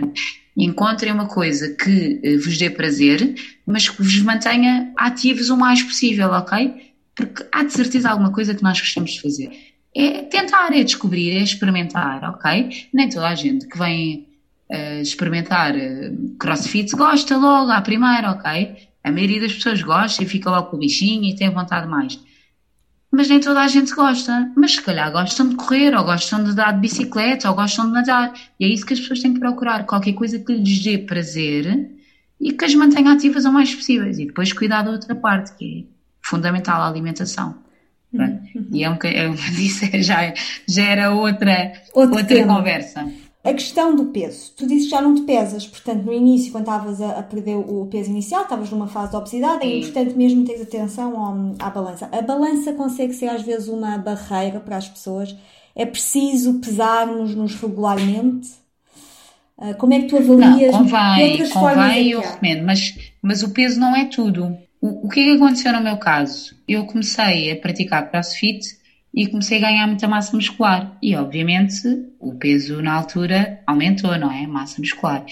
Encontrem 0.55 1.13
uma 1.13 1.27
coisa 1.27 1.73
que 1.75 2.19
eh, 2.23 2.37
vos 2.37 2.57
dê 2.57 2.69
prazer, 2.69 3.35
mas 3.65 3.89
que 3.89 4.01
vos 4.01 4.21
mantenha 4.21 4.91
ativos 4.97 5.49
o 5.49 5.57
mais 5.57 5.81
possível, 5.81 6.29
ok? 6.29 6.92
Porque 7.15 7.45
há 7.51 7.63
de 7.63 7.73
certeza 7.73 8.09
alguma 8.09 8.31
coisa 8.31 8.55
que 8.55 8.63
nós 8.63 8.79
gostamos 8.79 9.11
de 9.11 9.21
fazer. 9.21 9.51
É 9.95 10.23
tentar, 10.23 10.73
é 10.73 10.83
descobrir, 10.83 11.31
é 11.31 11.43
experimentar, 11.43 12.23
ok? 12.23 12.87
Nem 12.91 13.09
toda 13.09 13.27
a 13.27 13.35
gente 13.35 13.67
que 13.67 13.77
vem 13.77 14.27
uh, 14.71 15.01
experimentar 15.01 15.75
uh, 15.75 16.35
crossfit 16.39 16.91
gosta 16.95 17.37
logo 17.37 17.71
à 17.71 17.81
primeira, 17.81 18.31
ok? 18.31 18.75
A 19.03 19.11
maioria 19.11 19.41
das 19.41 19.53
pessoas 19.53 19.81
gosta 19.83 20.23
e 20.23 20.25
fica 20.25 20.49
logo 20.49 20.69
com 20.69 20.77
o 20.77 20.79
bichinho 20.79 21.25
e 21.25 21.35
tem 21.35 21.49
vontade 21.49 21.87
mais. 21.87 22.19
Mas 23.11 23.29
nem 23.29 23.39
toda 23.39 23.61
a 23.61 23.67
gente 23.67 23.93
gosta. 23.93 24.51
Mas 24.55 24.71
se 24.71 24.81
calhar 24.81 25.11
gostam 25.11 25.49
de 25.49 25.55
correr, 25.55 25.95
ou 25.95 26.03
gostam 26.03 26.43
de 26.43 26.55
dar 26.55 26.71
de 26.71 26.79
bicicleta, 26.79 27.47
ou 27.47 27.55
gostam 27.55 27.85
de 27.85 27.93
nadar. 27.93 28.33
E 28.59 28.65
é 28.65 28.67
isso 28.67 28.83
que 28.83 28.93
as 28.93 28.99
pessoas 28.99 29.19
têm 29.19 29.35
que 29.35 29.39
procurar. 29.39 29.85
Qualquer 29.85 30.13
coisa 30.13 30.39
que 30.39 30.51
lhes 30.51 30.81
dê 30.81 30.97
prazer 30.97 31.91
e 32.41 32.51
que 32.51 32.65
as 32.65 32.73
mantenha 32.73 33.13
ativas 33.13 33.45
o 33.45 33.51
mais 33.51 33.73
possíveis. 33.75 34.17
E 34.17 34.25
depois 34.25 34.51
cuidar 34.51 34.81
da 34.81 34.89
outra 34.89 35.13
parte, 35.13 35.55
que 35.55 35.87
é 35.89 35.92
fundamental, 36.23 36.81
a 36.81 36.87
alimentação. 36.87 37.55
Uhum. 38.13 38.39
E 38.71 38.83
é 38.83 38.89
um, 38.89 38.97
é, 39.03 39.27
isso 39.59 39.85
já, 40.01 40.33
já 40.67 40.83
era 40.83 41.13
outra, 41.13 41.73
Outro 41.93 42.17
outra 42.17 42.47
conversa. 42.47 43.11
A 43.43 43.51
questão 43.53 43.93
do 43.93 44.05
peso. 44.05 44.53
Tu 44.55 44.65
dizes 44.65 44.85
que 44.85 44.91
já 44.91 45.01
não 45.01 45.15
te 45.15 45.23
pesas, 45.23 45.67
portanto, 45.67 46.03
no 46.03 46.13
início, 46.13 46.49
quando 46.49 46.63
estavas 46.63 47.01
a, 47.01 47.19
a, 47.19 47.23
perder 47.23 47.57
o 47.57 47.85
peso 47.87 48.09
inicial, 48.09 48.43
estavas 48.43 48.69
numa 48.69 48.87
fase 48.87 49.11
de 49.11 49.17
obesidade, 49.17 49.67
e 49.67 49.81
portanto 49.81 50.15
mesmo 50.15 50.45
tens 50.45 50.61
atenção 50.61 51.19
ao, 51.19 51.55
à 51.59 51.69
balança. 51.69 52.07
A 52.09 52.21
balança 52.21 52.71
consegue 52.71 53.13
ser 53.13 53.27
às 53.27 53.41
vezes 53.41 53.67
uma 53.67 53.97
barreira 53.97 54.61
para 54.61 54.77
as 54.77 54.87
pessoas. 54.87 55.35
É 55.75 55.85
preciso 55.85 56.59
pesarmos-nos 56.59 57.55
regularmente? 57.55 58.49
Uh, 59.57 59.75
como 59.77 59.93
é 59.93 60.01
que 60.01 60.07
tu 60.07 60.17
avalias? 60.17 60.71
Não, 60.71 60.79
convém, 60.79 61.49
convém, 61.49 62.09
eu 62.11 62.21
recomendo, 62.21 62.63
mas, 62.63 62.97
mas 63.21 63.43
o 63.43 63.49
peso 63.49 63.77
não 63.77 63.93
é 63.93 64.05
tudo. 64.05 64.57
O, 64.85 65.07
que 65.07 65.21
é 65.21 65.23
que 65.23 65.35
aconteceu 65.37 65.71
no 65.71 65.79
meu 65.79 65.95
caso? 65.95 66.57
Eu 66.67 66.85
comecei 66.85 67.49
a 67.49 67.55
praticar 67.55 68.11
crossfit 68.11 68.59
e 69.13 69.27
comecei 69.27 69.57
a 69.57 69.61
ganhar 69.61 69.87
muita 69.87 70.09
massa 70.09 70.35
muscular. 70.35 70.97
E, 71.01 71.15
obviamente, 71.15 71.87
o 72.19 72.35
peso 72.35 72.81
na 72.81 72.93
altura 72.93 73.61
aumentou, 73.65 74.17
não 74.17 74.29
é? 74.29 74.45
Massa 74.45 74.81
muscular. 74.81 75.25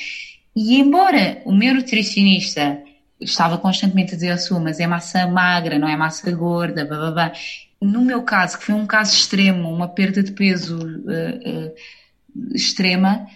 E, 0.56 0.80
embora 0.80 1.42
o 1.44 1.52
meu 1.52 1.74
nutricionista 1.74 2.82
estava 3.20 3.58
constantemente 3.58 4.14
a 4.14 4.16
dizer 4.16 4.30
assim, 4.30 4.58
mas 4.58 4.80
é 4.80 4.88
massa 4.88 5.28
magra, 5.28 5.78
não 5.78 5.90
é 5.90 5.98
massa 5.98 6.32
gorda, 6.32 6.86
blá, 6.86 6.98
blá, 6.98 7.12
blá. 7.12 7.34
No 7.82 8.06
meu 8.06 8.24
caso, 8.24 8.58
que 8.58 8.64
foi 8.64 8.76
um 8.76 8.88
caso 8.88 9.14
extremo, 9.14 9.70
uma 9.70 9.90
perda 9.90 10.24
de 10.24 10.32
peso 10.32 10.78
uh, 10.78 11.68
uh, 11.68 12.56
extrema, 12.56 13.28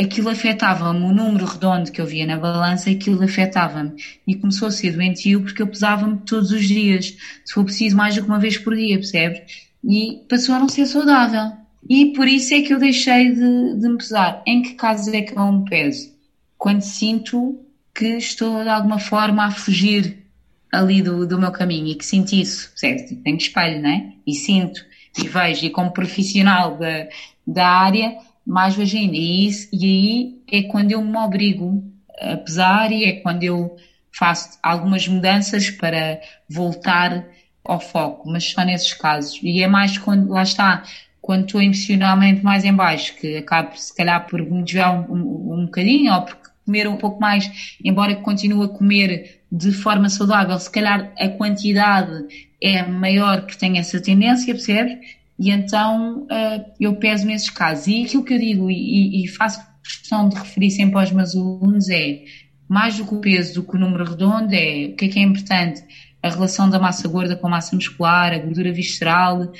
aquilo 0.00 0.28
afetava-me, 0.28 1.04
o 1.04 1.12
número 1.12 1.46
redondo 1.46 1.90
que 1.90 2.00
eu 2.00 2.06
via 2.06 2.26
na 2.26 2.36
balança, 2.36 2.90
aquilo 2.90 3.22
afetava-me. 3.22 3.92
E 4.26 4.34
começou 4.34 4.68
a 4.68 4.70
ser 4.70 4.92
doentio 4.92 5.42
porque 5.42 5.62
eu 5.62 5.66
pesava-me 5.66 6.18
todos 6.18 6.50
os 6.50 6.66
dias, 6.66 7.16
se 7.44 7.54
for 7.54 7.64
preciso 7.64 7.96
mais 7.96 8.14
do 8.14 8.22
que 8.22 8.28
uma 8.28 8.38
vez 8.38 8.58
por 8.58 8.76
dia, 8.76 8.96
percebes? 8.96 9.66
e 9.86 10.24
passou 10.28 10.54
a 10.54 10.58
não 10.58 10.68
ser 10.68 10.86
saudável. 10.86 11.52
E 11.88 12.06
por 12.06 12.26
isso 12.26 12.52
é 12.52 12.62
que 12.62 12.74
eu 12.74 12.78
deixei 12.78 13.32
de, 13.32 13.80
de 13.80 13.88
me 13.88 13.96
pesar. 13.96 14.42
Em 14.46 14.62
que 14.62 14.74
casos 14.74 15.12
é 15.14 15.22
que 15.22 15.38
eu 15.38 15.52
me 15.52 15.68
peso? 15.68 16.12
Quando 16.58 16.82
sinto 16.82 17.60
que 17.94 18.16
estou 18.16 18.62
de 18.62 18.68
alguma 18.68 18.98
forma 18.98 19.44
a 19.44 19.50
fugir 19.50 20.24
ali 20.72 21.00
do, 21.00 21.26
do 21.26 21.38
meu 21.38 21.52
caminho 21.52 21.86
e 21.86 21.94
que 21.94 22.04
sinto 22.04 22.34
isso, 22.34 22.72
certo? 22.74 23.14
Tenho 23.22 23.36
espelho, 23.36 23.80
não 23.80 23.90
é? 23.90 24.12
E 24.26 24.34
sinto, 24.34 24.84
e 25.16 25.28
vejo, 25.28 25.64
e 25.64 25.70
como 25.70 25.92
profissional 25.92 26.76
da, 26.76 27.06
da 27.46 27.68
área, 27.68 28.16
mais 28.46 28.78
ainda. 28.78 29.16
E, 29.16 29.46
isso, 29.46 29.68
e 29.72 29.84
aí 29.84 30.60
é 30.60 30.68
quando 30.68 30.92
eu 30.92 31.02
me 31.02 31.16
obrigo 31.16 31.82
a 32.20 32.36
pesar 32.36 32.92
e 32.92 33.04
é 33.04 33.12
quando 33.20 33.42
eu 33.42 33.76
faço 34.12 34.58
algumas 34.62 35.06
mudanças 35.08 35.68
para 35.68 36.20
voltar 36.48 37.26
ao 37.64 37.80
foco, 37.80 38.30
mas 38.30 38.44
só 38.44 38.64
nesses 38.64 38.94
casos. 38.94 39.38
E 39.42 39.62
é 39.62 39.66
mais 39.66 39.98
quando, 39.98 40.30
lá 40.30 40.42
está, 40.42 40.84
quando 41.20 41.44
estou 41.44 41.60
emocionalmente 41.60 42.42
mais 42.42 42.64
em 42.64 42.72
baixo, 42.72 43.14
que 43.16 43.36
acabo 43.36 43.76
se 43.76 43.94
calhar 43.94 44.26
por 44.26 44.40
me 44.40 44.62
desviar 44.62 45.10
um, 45.10 45.14
um, 45.14 45.52
um 45.54 45.64
bocadinho 45.66 46.12
ou 46.14 46.22
por 46.22 46.38
comer 46.64 46.88
um 46.88 46.96
pouco 46.96 47.20
mais, 47.20 47.76
embora 47.84 48.14
continue 48.16 48.64
a 48.64 48.68
comer 48.68 49.42
de 49.50 49.70
forma 49.72 50.08
saudável, 50.08 50.58
se 50.58 50.70
calhar 50.70 51.12
a 51.18 51.28
quantidade 51.28 52.26
é 52.60 52.82
maior 52.82 53.42
porque 53.42 53.58
tenho 53.58 53.76
essa 53.76 54.00
tendência, 54.00 54.54
percebe? 54.54 54.98
E 55.38 55.50
então 55.50 56.22
uh, 56.24 56.72
eu 56.80 56.96
peso 56.96 57.26
nesses 57.26 57.50
casos. 57.50 57.86
E 57.86 58.04
aquilo 58.04 58.24
que 58.24 58.34
eu 58.34 58.38
digo 58.38 58.70
e, 58.70 59.24
e 59.24 59.28
faço 59.28 59.60
questão 59.82 60.28
de 60.28 60.36
referir 60.36 60.70
sempre 60.70 60.98
aos 60.98 61.12
meus 61.12 61.34
alunos 61.34 61.88
é 61.88 62.24
mais 62.68 62.96
do 62.96 63.06
que 63.06 63.14
o 63.14 63.20
peso, 63.20 63.54
do 63.54 63.62
que 63.62 63.76
o 63.76 63.78
número 63.78 64.04
redondo, 64.04 64.52
é 64.52 64.90
o 64.92 64.96
que 64.96 65.04
é 65.04 65.08
que 65.08 65.18
é 65.18 65.22
importante 65.22 65.84
a 66.22 66.30
relação 66.30 66.68
da 66.68 66.78
massa 66.78 67.06
gorda 67.08 67.36
com 67.36 67.46
a 67.46 67.50
massa 67.50 67.74
muscular, 67.74 68.32
a 68.32 68.38
gordura 68.38 68.72
visceral. 68.72 69.52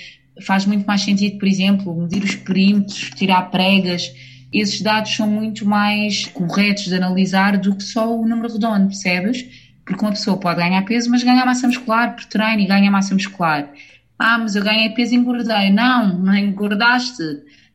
Faz 0.43 0.67
muito 0.67 0.85
mais 0.85 1.03
sentido, 1.03 1.39
por 1.39 1.47
exemplo, 1.47 1.95
medir 1.95 2.25
os 2.25 2.35
perímetros, 2.35 3.11
tirar 3.15 3.51
pregas. 3.51 4.13
Esses 4.53 4.81
dados 4.81 5.15
são 5.15 5.29
muito 5.29 5.67
mais 5.67 6.27
corretos 6.27 6.85
de 6.85 6.95
analisar 6.95 7.57
do 7.59 7.75
que 7.75 7.83
só 7.83 8.15
o 8.15 8.27
número 8.27 8.53
redondo, 8.53 8.89
percebes? 8.89 9.45
Porque 9.85 10.05
uma 10.05 10.11
pessoa 10.11 10.37
pode 10.37 10.59
ganhar 10.59 10.83
peso, 10.85 11.11
mas 11.11 11.23
ganha 11.23 11.47
massa 11.47 11.67
muscular 11.67 12.17
por 12.17 12.25
treino 12.25 12.61
e 12.61 12.67
ganha 12.67 12.91
massa 12.91 13.15
muscular. 13.15 13.71
Ah, 14.19 14.39
mas 14.39 14.57
eu 14.57 14.65
ganhei 14.65 14.91
peso 14.91 15.15
e 15.15 15.17
engordei. 15.17 15.71
Não, 15.71 16.19
não 16.19 16.35
engordaste. 16.35 17.23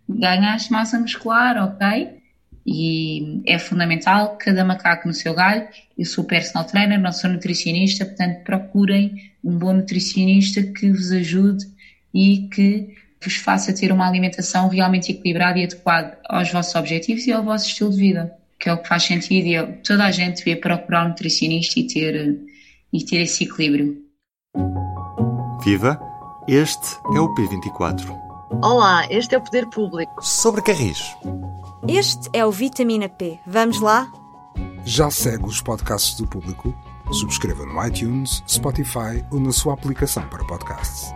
Ganhaste 0.10 0.72
massa 0.72 1.00
muscular, 1.00 1.58
ok? 1.64 2.22
E 2.66 3.42
é 3.48 3.58
fundamental, 3.58 4.38
cada 4.38 4.64
macaco 4.64 5.08
no 5.08 5.14
seu 5.14 5.34
galho. 5.34 5.68
Eu 5.98 6.06
sou 6.06 6.24
personal 6.24 6.66
trainer, 6.66 7.00
não 7.00 7.12
sou 7.12 7.30
nutricionista, 7.30 8.06
portanto 8.06 8.44
procurem 8.44 9.32
um 9.44 9.58
bom 9.58 9.74
nutricionista 9.74 10.62
que 10.62 10.92
vos 10.92 11.12
ajude 11.12 11.66
e 12.14 12.50
que 12.54 12.96
vos 13.24 13.36
faça 13.36 13.74
ter 13.74 13.92
uma 13.92 14.08
alimentação 14.08 14.68
realmente 14.68 15.12
equilibrada 15.12 15.60
e 15.60 15.64
adequada 15.64 16.18
aos 16.26 16.52
vossos 16.52 16.76
objetivos 16.76 17.26
e 17.28 17.32
ao 17.32 17.44
vosso 17.44 17.68
estilo 17.68 17.92
de 17.92 17.98
vida, 17.98 18.34
que 18.60 18.70
é 18.70 18.74
o 18.74 18.78
que 18.78 18.88
faz 18.88 19.04
sentido 19.04 19.48
e 19.48 19.74
toda 19.84 20.06
a 20.06 20.12
gente 20.12 20.38
devia 20.38 20.60
procurar 20.60 21.06
um 21.06 21.10
nutricionista 21.10 21.80
e 21.80 21.88
ter, 21.88 22.40
e 22.92 23.06
ter 23.06 23.18
esse 23.18 23.44
equilíbrio. 23.44 23.98
Viva! 25.64 26.11
Este 26.48 26.98
é 27.16 27.20
o 27.20 27.32
P24. 27.36 28.20
Olá, 28.64 29.06
este 29.12 29.36
é 29.36 29.38
o 29.38 29.42
Poder 29.42 29.68
Público. 29.68 30.26
Sobre 30.26 30.64
Carris. 30.64 31.16
Este 31.88 32.30
é 32.34 32.44
o 32.44 32.52
Vitamina 32.52 33.08
P. 33.08 33.40
Vamos 33.46 33.80
lá? 33.80 34.12
Já 34.84 35.12
segue 35.12 35.46
os 35.46 35.62
podcasts 35.62 36.16
do 36.18 36.26
Público? 36.26 36.76
Subscreva 37.12 37.64
no 37.64 37.86
iTunes, 37.86 38.44
Spotify 38.50 39.24
ou 39.32 39.40
na 39.40 39.52
sua 39.52 39.76
aplicação 39.76 40.28
para 40.30 40.44
podcasts. 40.46 41.14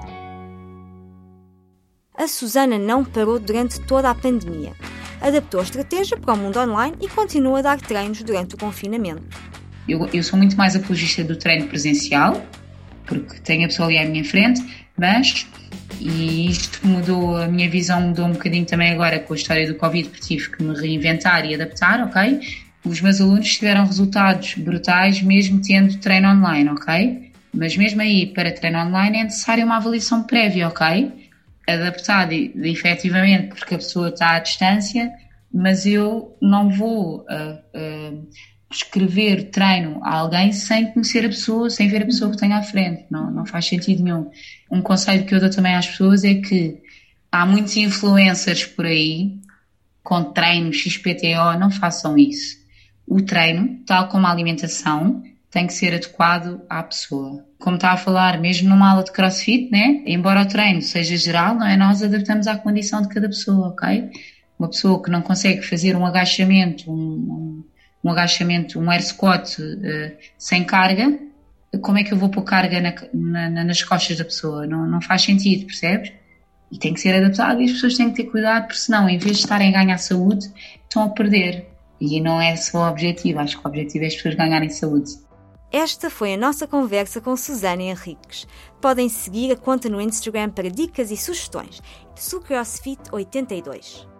A 2.15 2.27
Susana 2.27 2.77
não 2.77 3.03
parou 3.03 3.39
durante 3.39 3.81
toda 3.81 4.11
a 4.11 4.15
pandemia. 4.15 4.73
Adaptou 5.19 5.59
a 5.59 5.63
estratégia 5.63 6.17
para 6.17 6.35
o 6.35 6.37
mundo 6.37 6.59
online 6.59 6.95
e 7.01 7.09
continua 7.09 7.59
a 7.59 7.63
dar 7.63 7.81
treinos 7.81 8.21
durante 8.21 8.53
o 8.53 8.59
confinamento. 8.59 9.35
Eu, 9.89 10.07
eu 10.13 10.23
sou 10.23 10.37
muito 10.37 10.55
mais 10.55 10.75
apologista 10.75 11.23
do 11.23 11.35
treino 11.35 11.67
presencial, 11.67 12.39
porque 13.05 13.39
tenho 13.39 13.65
a 13.65 13.67
pessoa 13.67 13.87
ali 13.87 13.97
à 13.97 14.05
minha 14.05 14.23
frente, 14.23 14.61
mas, 14.97 15.47
e 15.99 16.49
isto 16.49 16.85
mudou, 16.85 17.37
a 17.37 17.47
minha 17.47 17.69
visão 17.69 18.01
mudou 18.01 18.25
um 18.25 18.31
bocadinho 18.33 18.65
também 18.65 18.91
agora 18.91 19.19
com 19.19 19.33
a 19.33 19.35
história 19.35 19.67
do 19.67 19.75
Covid, 19.75 20.09
porque 20.09 20.25
tive 20.25 20.49
que 20.49 20.63
me 20.63 20.75
reinventar 20.75 21.45
e 21.45 21.53
adaptar, 21.53 22.01
ok? 22.01 22.39
Os 22.85 23.01
meus 23.01 23.19
alunos 23.19 23.55
tiveram 23.55 23.85
resultados 23.85 24.55
brutais 24.55 25.21
mesmo 25.21 25.61
tendo 25.61 25.97
treino 25.97 26.29
online, 26.29 26.69
ok? 26.69 27.31
Mas 27.53 27.75
mesmo 27.75 28.01
aí, 28.01 28.27
para 28.27 28.51
treino 28.51 28.79
online 28.79 29.19
é 29.19 29.23
necessária 29.23 29.65
uma 29.65 29.77
avaliação 29.77 30.23
prévia, 30.23 30.67
ok? 30.67 31.11
Adaptada 31.67 32.33
efetivamente 32.33 33.47
porque 33.47 33.75
a 33.75 33.77
pessoa 33.77 34.09
está 34.09 34.35
à 34.35 34.39
distância, 34.39 35.11
mas 35.51 35.85
eu 35.85 36.37
não 36.41 36.69
vou 36.69 37.21
uh, 37.21 37.23
uh, 37.23 38.27
escrever 38.71 39.51
treino 39.51 39.99
a 40.03 40.15
alguém 40.17 40.51
sem 40.51 40.91
conhecer 40.91 41.25
a 41.25 41.29
pessoa, 41.29 41.69
sem 41.69 41.87
ver 41.87 42.03
a 42.03 42.05
pessoa 42.05 42.31
que 42.31 42.37
tem 42.37 42.53
à 42.53 42.61
frente. 42.61 43.05
Não, 43.09 43.31
não 43.31 43.45
faz 43.45 43.65
sentido 43.65 44.03
nenhum. 44.03 44.29
Um 44.71 44.81
conselho 44.81 45.25
que 45.25 45.33
eu 45.33 45.39
dou 45.39 45.49
também 45.49 45.75
às 45.75 45.87
pessoas 45.87 46.23
é 46.23 46.35
que 46.35 46.81
há 47.31 47.45
muitos 47.45 47.75
influencers 47.77 48.65
por 48.65 48.85
aí 48.85 49.39
com 50.03 50.23
treino 50.23 50.71
XPTO, 50.71 51.59
não 51.59 51.71
façam 51.71 52.17
isso. 52.17 52.57
O 53.07 53.21
treino, 53.21 53.79
tal 53.85 54.07
como 54.07 54.27
a 54.27 54.31
alimentação, 54.31 55.23
tem 55.49 55.65
que 55.67 55.73
ser 55.73 55.93
adequado 55.93 56.61
à 56.69 56.83
pessoa. 56.83 57.45
Como 57.59 57.77
estava 57.77 57.93
a 57.93 57.97
falar, 57.97 58.39
mesmo 58.39 58.69
numa 58.69 58.91
aula 58.91 59.03
de 59.03 59.11
crossfit, 59.11 59.71
né? 59.71 60.03
Embora 60.05 60.41
o 60.41 60.45
treino 60.45 60.81
seja 60.81 61.15
geral, 61.17 61.55
não 61.55 61.65
é? 61.65 61.77
Nós 61.77 62.03
adaptamos 62.03 62.45
à 62.45 62.57
condição 62.57 63.01
de 63.01 63.07
cada 63.07 63.27
pessoa, 63.27 63.69
ok? 63.69 64.09
Uma 64.59 64.69
pessoa 64.69 65.01
que 65.01 65.09
não 65.09 65.21
consegue 65.21 65.61
fazer 65.61 65.95
um 65.95 66.05
agachamento, 66.05 66.91
um, 66.91 66.95
um 66.95 67.63
um 68.05 68.11
agachamento, 68.11 68.79
um 68.79 68.91
air 68.91 69.03
squat 69.03 69.59
uh, 69.59 70.15
sem 70.37 70.63
carga, 70.63 71.19
como 71.81 71.97
é 71.97 72.03
que 72.03 72.13
eu 72.13 72.17
vou 72.17 72.29
pôr 72.29 72.43
carga 72.43 72.81
na, 72.81 73.49
na, 73.49 73.63
nas 73.63 73.83
costas 73.83 74.17
da 74.17 74.23
pessoa? 74.23 74.65
Não, 74.65 74.85
não 74.85 75.01
faz 75.01 75.23
sentido, 75.23 75.65
percebes? 75.65 76.11
E 76.71 76.77
tem 76.77 76.93
que 76.93 76.99
ser 76.99 77.15
adaptado 77.15 77.61
e 77.61 77.65
as 77.65 77.73
pessoas 77.73 77.95
têm 77.95 78.11
que 78.11 78.23
ter 78.23 78.29
cuidado, 78.29 78.63
porque 78.63 78.79
senão, 78.79 79.09
em 79.09 79.17
vez 79.17 79.37
de 79.37 79.43
estarem 79.43 79.69
a 79.69 79.83
ganhar 79.83 79.97
saúde, 79.97 80.51
estão 80.83 81.03
a 81.03 81.09
perder. 81.09 81.67
E 81.99 82.19
não 82.19 82.41
é 82.41 82.55
só 82.55 82.85
o 82.85 82.89
objetivo, 82.89 83.39
acho 83.39 83.59
que 83.59 83.65
o 83.65 83.69
objetivo 83.69 84.03
é 84.03 84.07
as 84.07 84.15
pessoas 84.15 84.35
ganharem 84.35 84.69
saúde. 84.69 85.11
Esta 85.71 86.09
foi 86.09 86.33
a 86.33 86.37
nossa 86.37 86.67
conversa 86.67 87.19
com 87.19 87.35
Susana 87.35 87.83
Henriques. 87.83 88.47
Podem 88.81 89.09
seguir 89.09 89.51
a 89.51 89.55
conta 89.55 89.89
no 89.89 89.99
Instagram 89.99 90.49
para 90.49 90.69
dicas 90.69 91.11
e 91.11 91.17
sugestões. 91.17 91.81
SuCrossFit82. 92.15 94.14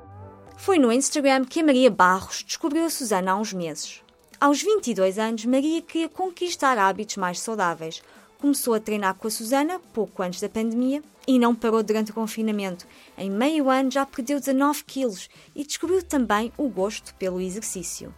Foi 0.58 0.80
no 0.80 0.92
Instagram 0.92 1.46
que 1.46 1.60
a 1.60 1.64
Maria 1.64 1.92
Barros 1.92 2.44
descobriu 2.44 2.86
a 2.86 2.90
Susana 2.90 3.32
há 3.32 3.36
uns 3.36 3.54
meses. 3.54 4.02
Aos 4.40 4.62
22 4.62 5.20
anos, 5.20 5.46
Maria 5.46 5.82
queria 5.82 6.10
conquistar 6.10 6.78
hábitos 6.78 7.18
mais 7.18 7.40
saudáveis. 7.40 8.02
Começou 8.40 8.74
a 8.74 8.80
treinar 8.80 9.16
com 9.16 9.28
a 9.28 9.32
Susana 9.32 9.80
pouco 9.94 10.24
antes 10.24 10.42
da 10.42 10.50
pandemia 10.50 11.04
e 11.28 11.38
não 11.38 11.54
parou 11.54 11.84
durante 11.84 12.12
o 12.12 12.14
confinamento. 12.14 12.88
Em 13.18 13.30
meio 13.30 13.70
ano 13.70 13.92
já 13.92 14.06
perdeu 14.06 14.40
19 14.40 14.84
quilos 14.86 15.30
e 15.56 15.64
descobriu 15.64 16.02
também 16.02 16.52
o 16.58 16.68
gosto 16.68 17.14
pelo 17.16 17.40
exercício. 17.42 18.14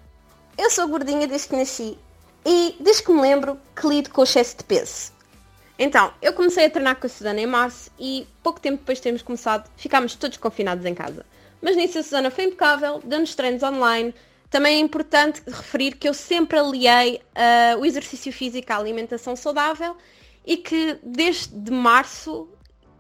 Eu 0.57 0.69
sou 0.69 0.87
gordinha 0.87 1.27
desde 1.27 1.49
que 1.49 1.55
nasci 1.55 1.97
e 2.45 2.75
desde 2.79 3.03
que 3.03 3.11
me 3.11 3.21
lembro 3.21 3.59
que 3.75 3.87
lido 3.87 4.09
com 4.09 4.21
o 4.21 4.23
excesso 4.23 4.57
de 4.57 4.63
peso. 4.63 5.11
Então, 5.77 6.11
eu 6.21 6.33
comecei 6.33 6.65
a 6.65 6.69
treinar 6.69 6.95
com 6.95 7.05
a 7.05 7.09
Susana 7.09 7.41
em 7.41 7.45
março 7.45 7.91
e 7.99 8.27
pouco 8.41 8.59
tempo 8.59 8.77
depois 8.77 8.97
de 8.99 9.03
termos 9.03 9.21
começado, 9.21 9.69
ficámos 9.75 10.15
todos 10.15 10.37
confinados 10.37 10.85
em 10.85 10.95
casa. 10.95 11.25
Mas 11.61 11.75
nisso 11.75 11.99
a 11.99 12.03
Susana 12.03 12.31
foi 12.31 12.45
impecável, 12.45 12.99
dando-nos 13.03 13.35
treinos 13.35 13.63
online. 13.63 14.13
Também 14.49 14.77
é 14.77 14.79
importante 14.79 15.41
referir 15.45 15.93
que 15.95 16.07
eu 16.07 16.13
sempre 16.13 16.57
aliei 16.57 17.15
uh, 17.15 17.79
o 17.79 17.85
exercício 17.85 18.31
físico 18.31 18.71
à 18.71 18.77
alimentação 18.77 19.35
saudável 19.35 19.95
e 20.45 20.55
que 20.55 20.97
desde 21.03 21.71
março 21.71 22.47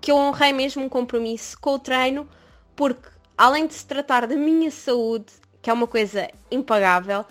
que 0.01 0.11
eu 0.11 0.17
honrei 0.17 0.51
mesmo 0.51 0.83
um 0.83 0.89
compromisso 0.89 1.57
com 1.59 1.75
o 1.75 1.79
treino, 1.79 2.27
porque 2.75 3.07
além 3.37 3.67
de 3.67 3.73
se 3.73 3.85
tratar 3.85 4.27
da 4.27 4.35
minha 4.35 4.69
saúde, 4.69 5.33
que 5.61 5.69
é 5.69 5.73
uma 5.73 5.87
coisa 5.87 6.29
impagável, 6.51 7.25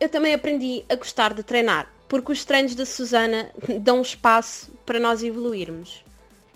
eu 0.00 0.08
também 0.08 0.34
aprendi 0.34 0.84
a 0.88 0.94
gostar 0.96 1.34
de 1.34 1.42
treinar, 1.42 1.92
porque 2.08 2.32
os 2.32 2.44
treinos 2.44 2.74
da 2.74 2.86
Susana 2.86 3.50
dão 3.80 4.00
espaço 4.00 4.72
para 4.86 4.98
nós 4.98 5.22
evoluirmos. 5.22 6.04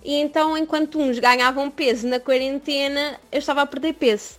E 0.07 0.15
então, 0.21 0.57
enquanto 0.57 1.01
uns 1.01 1.19
ganhavam 1.19 1.69
peso 1.69 2.07
na 2.07 2.21
quarentena, 2.21 3.19
eu 3.33 3.41
estava 3.41 3.63
a 3.63 3.67
perder 3.67 3.95
peso. 3.95 4.39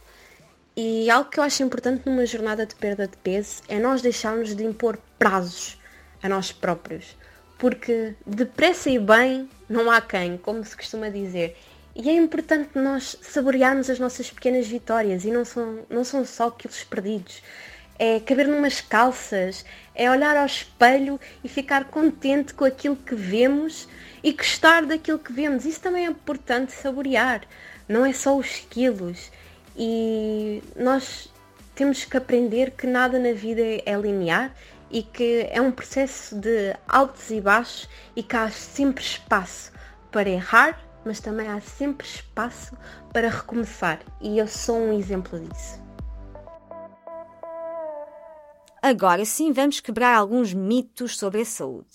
E 0.77 1.09
algo 1.09 1.29
que 1.29 1.41
eu 1.41 1.43
acho 1.43 1.61
importante 1.61 2.03
numa 2.05 2.25
jornada 2.25 2.65
de 2.65 2.73
perda 2.73 3.05
de 3.05 3.17
peso 3.17 3.61
é 3.67 3.77
nós 3.77 4.01
deixarmos 4.01 4.55
de 4.55 4.63
impor 4.63 4.97
prazos 5.19 5.77
a 6.23 6.29
nós 6.29 6.53
próprios. 6.53 7.17
Porque 7.57 8.15
depressa 8.25 8.89
e 8.89 8.97
bem 8.97 9.49
não 9.67 9.91
há 9.91 9.99
quem, 9.99 10.37
como 10.37 10.63
se 10.63 10.73
costuma 10.73 11.09
dizer. 11.09 11.57
E 11.93 12.09
é 12.09 12.13
importante 12.13 12.69
nós 12.75 13.17
saborearmos 13.21 13.89
as 13.89 13.99
nossas 13.99 14.31
pequenas 14.31 14.67
vitórias 14.67 15.25
e 15.25 15.31
não 15.31 15.43
são, 15.43 15.79
não 15.89 16.05
são 16.05 16.23
só 16.23 16.49
quilos 16.49 16.85
perdidos. 16.85 17.43
É 17.99 18.19
caber 18.19 18.47
numas 18.47 18.79
calças, 18.79 19.65
é 19.95 20.09
olhar 20.09 20.37
ao 20.37 20.45
espelho 20.45 21.19
e 21.43 21.49
ficar 21.49 21.85
contente 21.85 22.53
com 22.53 22.63
aquilo 22.63 22.95
que 22.95 23.15
vemos 23.15 23.87
e 24.23 24.33
gostar 24.33 24.85
daquilo 24.85 25.19
que 25.19 25.33
vemos. 25.33 25.65
Isso 25.65 25.81
também 25.81 26.05
é 26.05 26.09
importante 26.09 26.71
saborear. 26.71 27.41
Não 27.87 28.05
é 28.05 28.13
só 28.13 28.37
os 28.37 28.59
quilos. 28.69 29.31
E 29.75 30.61
nós 30.75 31.31
temos 31.75 32.05
que 32.05 32.17
aprender 32.17 32.71
que 32.71 32.87
nada 32.87 33.19
na 33.19 33.33
vida 33.33 33.61
é 33.85 33.95
linear 33.95 34.51
e 34.89 35.03
que 35.03 35.47
é 35.51 35.61
um 35.61 35.71
processo 35.71 36.35
de 36.35 36.75
altos 36.87 37.29
e 37.29 37.41
baixos 37.41 37.89
e 38.15 38.23
que 38.23 38.35
há 38.35 38.49
sempre 38.49 39.03
espaço 39.03 39.71
para 40.11 40.29
errar, 40.29 40.79
mas 41.05 41.19
também 41.19 41.47
há 41.47 41.59
sempre 41.61 42.07
espaço 42.07 42.75
para 43.13 43.29
recomeçar. 43.29 43.99
E 44.21 44.37
eu 44.37 44.47
sou 44.47 44.77
um 44.77 44.97
exemplo 44.97 45.39
disso. 45.39 45.86
Agora 48.89 49.25
sim 49.25 49.51
vamos 49.51 49.81
quebrar 49.81 50.15
alguns 50.15 50.53
mitos 50.53 51.17
sobre 51.17 51.41
a 51.41 51.45
saúde. 51.45 51.89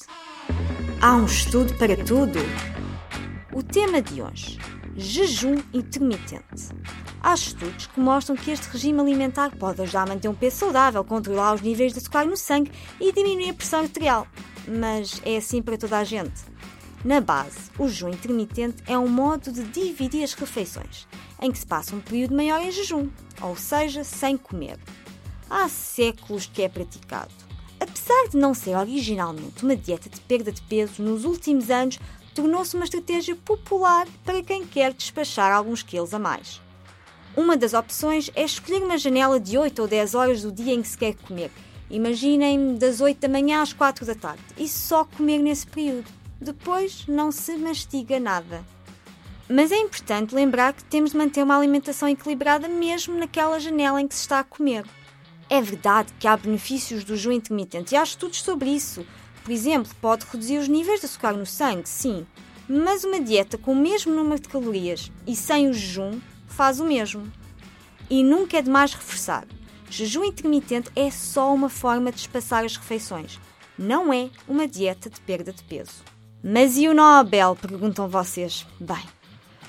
Há 1.01 1.17
um 1.17 1.25
estudo 1.25 1.73
para 1.79 1.97
tudo? 1.97 2.39
O 3.51 3.63
tema 3.63 4.03
de 4.03 4.21
hoje: 4.21 4.59
jejum 4.95 5.55
intermitente. 5.73 6.69
Há 7.23 7.33
estudos 7.33 7.87
que 7.87 7.99
mostram 7.99 8.37
que 8.37 8.51
este 8.51 8.69
regime 8.69 9.01
alimentar 9.01 9.57
pode 9.57 9.81
ajudar 9.81 10.03
a 10.03 10.07
manter 10.07 10.29
um 10.29 10.35
peso 10.35 10.57
saudável, 10.57 11.03
controlar 11.03 11.55
os 11.55 11.63
níveis 11.63 11.95
de 11.95 11.99
açúcar 11.99 12.27
no 12.27 12.37
sangue 12.37 12.71
e 13.01 13.11
diminuir 13.11 13.49
a 13.49 13.55
pressão 13.55 13.81
arterial. 13.81 14.27
Mas 14.69 15.23
é 15.25 15.39
assim 15.39 15.63
para 15.63 15.79
toda 15.79 15.97
a 15.97 16.05
gente? 16.05 16.43
Na 17.03 17.23
base, 17.23 17.71
o 17.79 17.89
jejum 17.89 18.11
intermitente 18.11 18.83
é 18.87 18.99
um 18.99 19.09
modo 19.09 19.51
de 19.51 19.63
dividir 19.63 20.23
as 20.25 20.35
refeições, 20.35 21.09
em 21.41 21.51
que 21.51 21.59
se 21.59 21.67
passa 21.67 21.97
um 21.97 22.01
período 22.01 22.37
maior 22.37 22.61
em 22.61 22.71
jejum, 22.71 23.09
ou 23.41 23.57
seja, 23.57 24.05
sem 24.05 24.37
comer. 24.37 24.79
Há 25.55 25.69
séculos 25.69 26.47
que 26.47 26.63
é 26.63 26.69
praticado 26.69 27.31
Apesar 27.79 28.31
de 28.31 28.39
não 28.39 28.55
ser 28.55 28.75
originalmente 28.75 29.63
uma 29.63 29.77
dieta 29.77 30.09
de 30.09 30.19
perda 30.23 30.51
de 30.51 30.63
peso, 30.63 31.03
nos 31.03 31.27
últimos 31.27 31.69
anos 31.69 31.99
tornou-se 32.35 32.75
uma 32.75 32.87
estratégia 32.87 33.37
popular 33.37 34.09
para 34.25 34.43
quem 34.43 34.65
quer 34.65 34.95
despachar 34.95 35.53
alguns 35.53 35.83
quilos 35.83 36.15
a 36.15 36.19
mais. 36.19 36.59
Uma 37.37 37.55
das 37.55 37.75
opções 37.75 38.31
é 38.35 38.45
escolher 38.45 38.83
uma 38.83 38.97
janela 38.97 39.39
de 39.39 39.59
8 39.59 39.83
ou 39.83 39.87
10 39.87 40.15
horas 40.15 40.41
do 40.41 40.51
dia 40.51 40.73
em 40.73 40.81
que 40.81 40.89
se 40.89 40.97
quer 40.97 41.17
comer. 41.17 41.51
Imaginem 41.91 42.77
das 42.77 43.03
8 43.03 43.21
da 43.21 43.29
manhã 43.29 43.61
às 43.61 43.75
4 43.75 44.07
da 44.07 44.15
tarde 44.15 44.43
e 44.57 44.67
só 44.67 45.05
comer 45.05 45.39
nesse 45.39 45.67
período. 45.67 46.09
Depois 46.41 47.07
não 47.07 47.31
se 47.31 47.59
mastiga 47.59 48.19
nada. 48.19 48.65
Mas 49.51 49.71
é 49.71 49.77
importante 49.77 50.35
lembrar 50.35 50.73
que 50.73 50.85
temos 50.85 51.11
de 51.11 51.19
manter 51.19 51.43
uma 51.43 51.59
alimentação 51.59 52.09
equilibrada 52.09 52.69
mesmo 52.69 53.19
naquela 53.19 53.61
janela 53.61 54.01
em 54.01 54.09
que 54.09 54.15
se 54.15 54.23
está 54.23 54.39
a 54.39 54.45
comer. 54.45 54.87
É 55.53 55.61
verdade 55.61 56.15
que 56.19 56.27
há 56.27 56.35
benefícios 56.35 57.05
do 57.05 57.15
jejum 57.15 57.33
intermitente 57.33 57.93
e 57.93 57.97
há 57.99 58.03
estudos 58.03 58.41
sobre 58.41 58.71
isso. 58.71 59.05
Por 59.45 59.53
exemplo, 59.53 59.95
pode 60.01 60.25
reduzir 60.25 60.57
os 60.57 60.67
níveis 60.67 61.01
de 61.01 61.05
açúcar 61.05 61.35
no 61.35 61.45
sangue, 61.45 61.87
sim, 61.87 62.27
mas 62.67 63.05
uma 63.05 63.21
dieta 63.21 63.59
com 63.59 63.73
o 63.73 63.77
mesmo 63.77 64.15
número 64.15 64.41
de 64.41 64.49
calorias 64.49 65.13
e 65.27 65.37
sem 65.37 65.69
o 65.69 65.75
jejum 65.75 66.19
faz 66.49 66.81
o 66.81 66.87
mesmo. 66.87 67.31
E 68.09 68.25
nunca 68.25 68.57
é 68.57 68.63
demais 68.63 68.95
reforçar: 68.95 69.47
jejum 69.91 70.25
intermitente 70.25 70.91
é 70.97 71.11
só 71.11 71.53
uma 71.53 71.69
forma 71.69 72.11
de 72.11 72.21
espaçar 72.21 72.65
as 72.65 72.79
refeições, 72.79 73.39
não 73.79 74.11
é 74.11 74.31
uma 74.49 74.67
dieta 74.67 75.11
de 75.11 75.21
perda 75.21 75.53
de 75.53 75.63
peso. 75.65 76.03
Mas 76.43 76.79
e 76.79 76.89
o 76.89 76.95
Nobel? 76.95 77.55
perguntam 77.57 78.09
vocês. 78.09 78.67
Bem, 78.81 79.05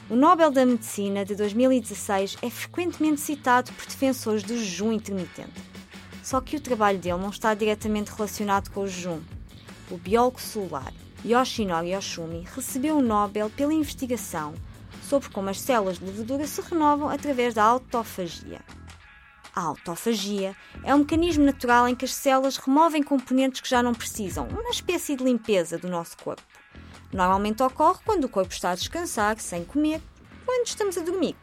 o 0.09 0.15
Nobel 0.15 0.49
da 0.49 0.65
Medicina 0.65 1.25
de 1.25 1.35
2016 1.35 2.37
é 2.41 2.49
frequentemente 2.49 3.19
citado 3.19 3.69
por 3.73 3.85
defensores 3.85 4.43
do 4.43 4.57
jejum 4.57 4.93
intermitente. 4.93 5.72
Só 6.23 6.39
que 6.39 6.55
o 6.55 6.61
trabalho 6.61 6.97
dele 6.97 7.17
não 7.17 7.29
está 7.29 7.53
diretamente 7.53 8.11
relacionado 8.11 8.71
com 8.71 8.81
o 8.81 8.87
jejum. 8.87 9.21
O 9.91 9.97
biólogo 9.97 10.39
celular 10.39 10.93
Yoshinori 11.25 11.91
Yoshumi 11.93 12.47
recebeu 12.55 12.97
o 12.97 13.01
Nobel 13.01 13.49
pela 13.49 13.73
investigação 13.73 14.53
sobre 15.03 15.29
como 15.29 15.49
as 15.49 15.59
células 15.59 15.99
de 15.99 16.05
levedura 16.05 16.47
se 16.47 16.61
renovam 16.61 17.09
através 17.09 17.53
da 17.53 17.63
autofagia. 17.63 18.61
A 19.55 19.61
autofagia 19.61 20.55
é 20.83 20.95
um 20.95 20.99
mecanismo 20.99 21.45
natural 21.45 21.87
em 21.87 21.95
que 21.95 22.05
as 22.05 22.13
células 22.13 22.57
removem 22.57 23.03
componentes 23.03 23.61
que 23.61 23.69
já 23.69 23.83
não 23.83 23.93
precisam, 23.93 24.47
uma 24.47 24.71
espécie 24.71 25.15
de 25.15 25.23
limpeza 25.23 25.77
do 25.77 25.87
nosso 25.87 26.17
corpo. 26.17 26.41
Normalmente 27.11 27.61
ocorre 27.61 27.99
quando 28.03 28.23
o 28.23 28.29
corpo 28.29 28.51
está 28.51 28.71
a 28.71 28.75
descansar, 28.75 29.39
sem 29.39 29.63
comer, 29.63 30.01
quando 30.45 30.65
estamos 30.65 30.97
a 30.97 31.01
dormir. 31.01 31.35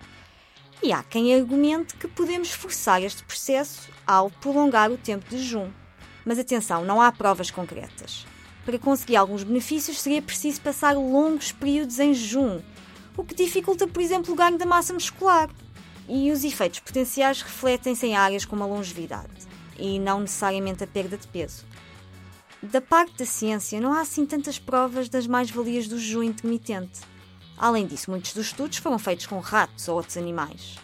E 0.82 0.92
há 0.92 1.02
quem 1.02 1.34
argumente 1.34 1.94
que 1.96 2.08
podemos 2.08 2.50
forçar 2.52 3.02
este 3.02 3.22
processo 3.24 3.90
ao 4.06 4.30
prolongar 4.30 4.90
o 4.90 4.96
tempo 4.96 5.28
de 5.28 5.38
jejum. 5.38 5.70
Mas 6.24 6.38
atenção, 6.38 6.84
não 6.84 7.02
há 7.02 7.12
provas 7.12 7.50
concretas. 7.50 8.26
Para 8.64 8.78
conseguir 8.78 9.16
alguns 9.16 9.42
benefícios 9.42 10.00
seria 10.00 10.22
preciso 10.22 10.60
passar 10.60 10.92
longos 10.96 11.52
períodos 11.52 11.98
em 11.98 12.14
jejum, 12.14 12.60
o 13.16 13.24
que 13.24 13.34
dificulta, 13.34 13.86
por 13.86 14.00
exemplo, 14.00 14.32
o 14.32 14.36
ganho 14.36 14.56
da 14.56 14.64
massa 14.64 14.94
muscular. 14.94 15.50
E 16.08 16.30
os 16.32 16.44
efeitos 16.44 16.80
potenciais 16.80 17.42
refletem-se 17.42 18.06
em 18.06 18.16
áreas 18.16 18.44
como 18.44 18.64
a 18.64 18.66
longevidade 18.66 19.48
e 19.78 19.98
não 19.98 20.20
necessariamente 20.20 20.82
a 20.82 20.86
perda 20.86 21.16
de 21.16 21.26
peso. 21.28 21.64
Da 22.62 22.80
parte 22.80 23.16
da 23.16 23.24
ciência, 23.24 23.80
não 23.80 23.92
há 23.92 24.00
assim 24.00 24.26
tantas 24.26 24.58
provas 24.58 25.08
das 25.08 25.26
mais-valias 25.26 25.88
do 25.88 25.98
jejum 25.98 26.22
intermitente. 26.22 27.00
Além 27.60 27.86
disso, 27.86 28.10
muitos 28.10 28.32
dos 28.32 28.46
estudos 28.46 28.78
foram 28.78 28.98
feitos 28.98 29.26
com 29.26 29.38
ratos 29.38 29.86
ou 29.86 29.96
outros 29.96 30.16
animais. 30.16 30.76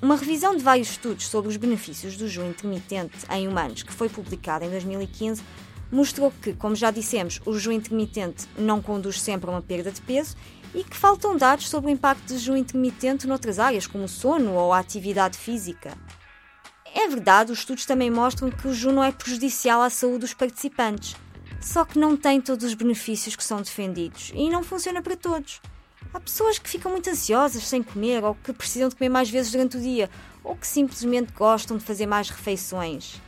Uma 0.00 0.14
revisão 0.14 0.56
de 0.56 0.62
vários 0.62 0.90
estudos 0.90 1.26
sobre 1.26 1.50
os 1.50 1.56
benefícios 1.56 2.16
do 2.16 2.28
jejum 2.28 2.48
intermitente 2.48 3.26
em 3.28 3.48
humanos, 3.48 3.82
que 3.82 3.92
foi 3.92 4.08
publicada 4.08 4.64
em 4.64 4.70
2015, 4.70 5.42
mostrou 5.90 6.32
que, 6.40 6.52
como 6.52 6.76
já 6.76 6.92
dissemos, 6.92 7.40
o 7.44 7.52
jejum 7.52 7.72
intermitente 7.72 8.46
não 8.56 8.80
conduz 8.80 9.20
sempre 9.20 9.50
a 9.50 9.54
uma 9.54 9.60
perda 9.60 9.90
de 9.90 10.00
peso 10.00 10.36
e 10.72 10.84
que 10.84 10.96
faltam 10.96 11.36
dados 11.36 11.68
sobre 11.68 11.90
o 11.90 11.92
impacto 11.92 12.22
do 12.22 12.38
jejum 12.38 12.56
intermitente 12.56 13.26
noutras 13.26 13.58
áreas, 13.58 13.88
como 13.88 14.04
o 14.04 14.08
sono 14.08 14.52
ou 14.52 14.72
a 14.72 14.78
atividade 14.78 15.36
física. 15.36 15.98
É 16.94 17.08
verdade, 17.08 17.50
os 17.50 17.58
estudos 17.58 17.84
também 17.84 18.12
mostram 18.12 18.48
que 18.48 18.68
o 18.68 18.72
jejum 18.72 18.92
não 18.92 19.02
é 19.02 19.10
prejudicial 19.10 19.82
à 19.82 19.90
saúde 19.90 20.20
dos 20.20 20.34
participantes, 20.34 21.16
só 21.60 21.84
que 21.84 21.98
não 21.98 22.16
tem 22.16 22.40
todos 22.40 22.64
os 22.64 22.74
benefícios 22.74 23.34
que 23.34 23.42
são 23.42 23.60
defendidos 23.60 24.30
e 24.36 24.48
não 24.48 24.62
funciona 24.62 25.02
para 25.02 25.16
todos. 25.16 25.60
Há 26.14 26.20
pessoas 26.20 26.58
que 26.58 26.68
ficam 26.68 26.92
muito 26.92 27.08
ansiosas 27.08 27.66
sem 27.66 27.82
comer, 27.82 28.22
ou 28.22 28.34
que 28.34 28.52
precisam 28.52 28.88
de 28.88 28.96
comer 28.96 29.08
mais 29.08 29.30
vezes 29.30 29.52
durante 29.52 29.78
o 29.78 29.80
dia, 29.80 30.10
ou 30.44 30.54
que 30.54 30.66
simplesmente 30.66 31.32
gostam 31.32 31.78
de 31.78 31.84
fazer 31.84 32.06
mais 32.06 32.28
refeições. 32.28 33.20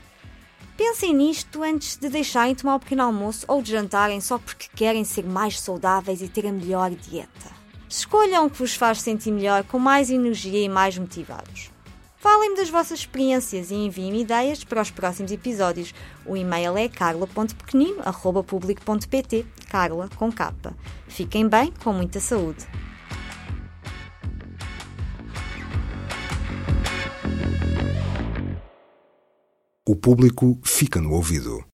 Pensem 0.77 1.15
nisto 1.15 1.63
antes 1.63 1.97
de 1.97 2.09
deixarem 2.09 2.55
de 2.55 2.61
tomar 2.61 2.75
o 2.75 2.81
pequeno 2.81 3.05
almoço 3.05 3.47
ou 3.49 3.63
de 3.63 3.71
jantarem 3.71 4.21
só 4.21 4.39
porque 4.39 4.69
querem 4.75 5.05
ser 5.05 5.25
mais 5.25 5.61
saudáveis 5.61 6.21
e 6.21 6.29
ter 6.29 6.47
a 6.47 6.53
melhor 6.53 6.91
dieta. 6.91 7.51
Escolham 7.89 8.47
o 8.47 8.51
que 8.51 8.59
vos 8.59 8.75
faz 8.75 9.01
sentir 9.01 9.31
melhor, 9.31 9.63
com 9.65 9.79
mais 9.79 10.11
energia 10.11 10.61
e 10.61 10.69
mais 10.69 10.99
motivados. 10.99 11.74
Falem-me 12.25 12.57
das 12.57 12.71
vossas 12.71 13.01
experiências 13.01 13.71
e 13.71 13.75
enviem-me 13.75 14.23
ideias 14.23 14.65
para 14.65 14.81
os 14.81 14.91
próximos 14.91 15.31
episódios. 15.31 15.95
O 16.25 16.35
e-mail 16.35 16.75
é 16.75 16.89
carla.pequenino.publico.pt 16.89 19.45
Carla 19.69 20.09
com 20.17 20.33
capa. 20.33 20.75
Fiquem 21.07 21.47
bem, 21.47 21.71
com 21.85 21.93
muita 21.93 22.21
saúde. 22.21 22.67
O 29.87 29.95
público 29.95 30.59
fica 30.65 31.03
no 31.03 31.13
ouvido. 31.13 31.63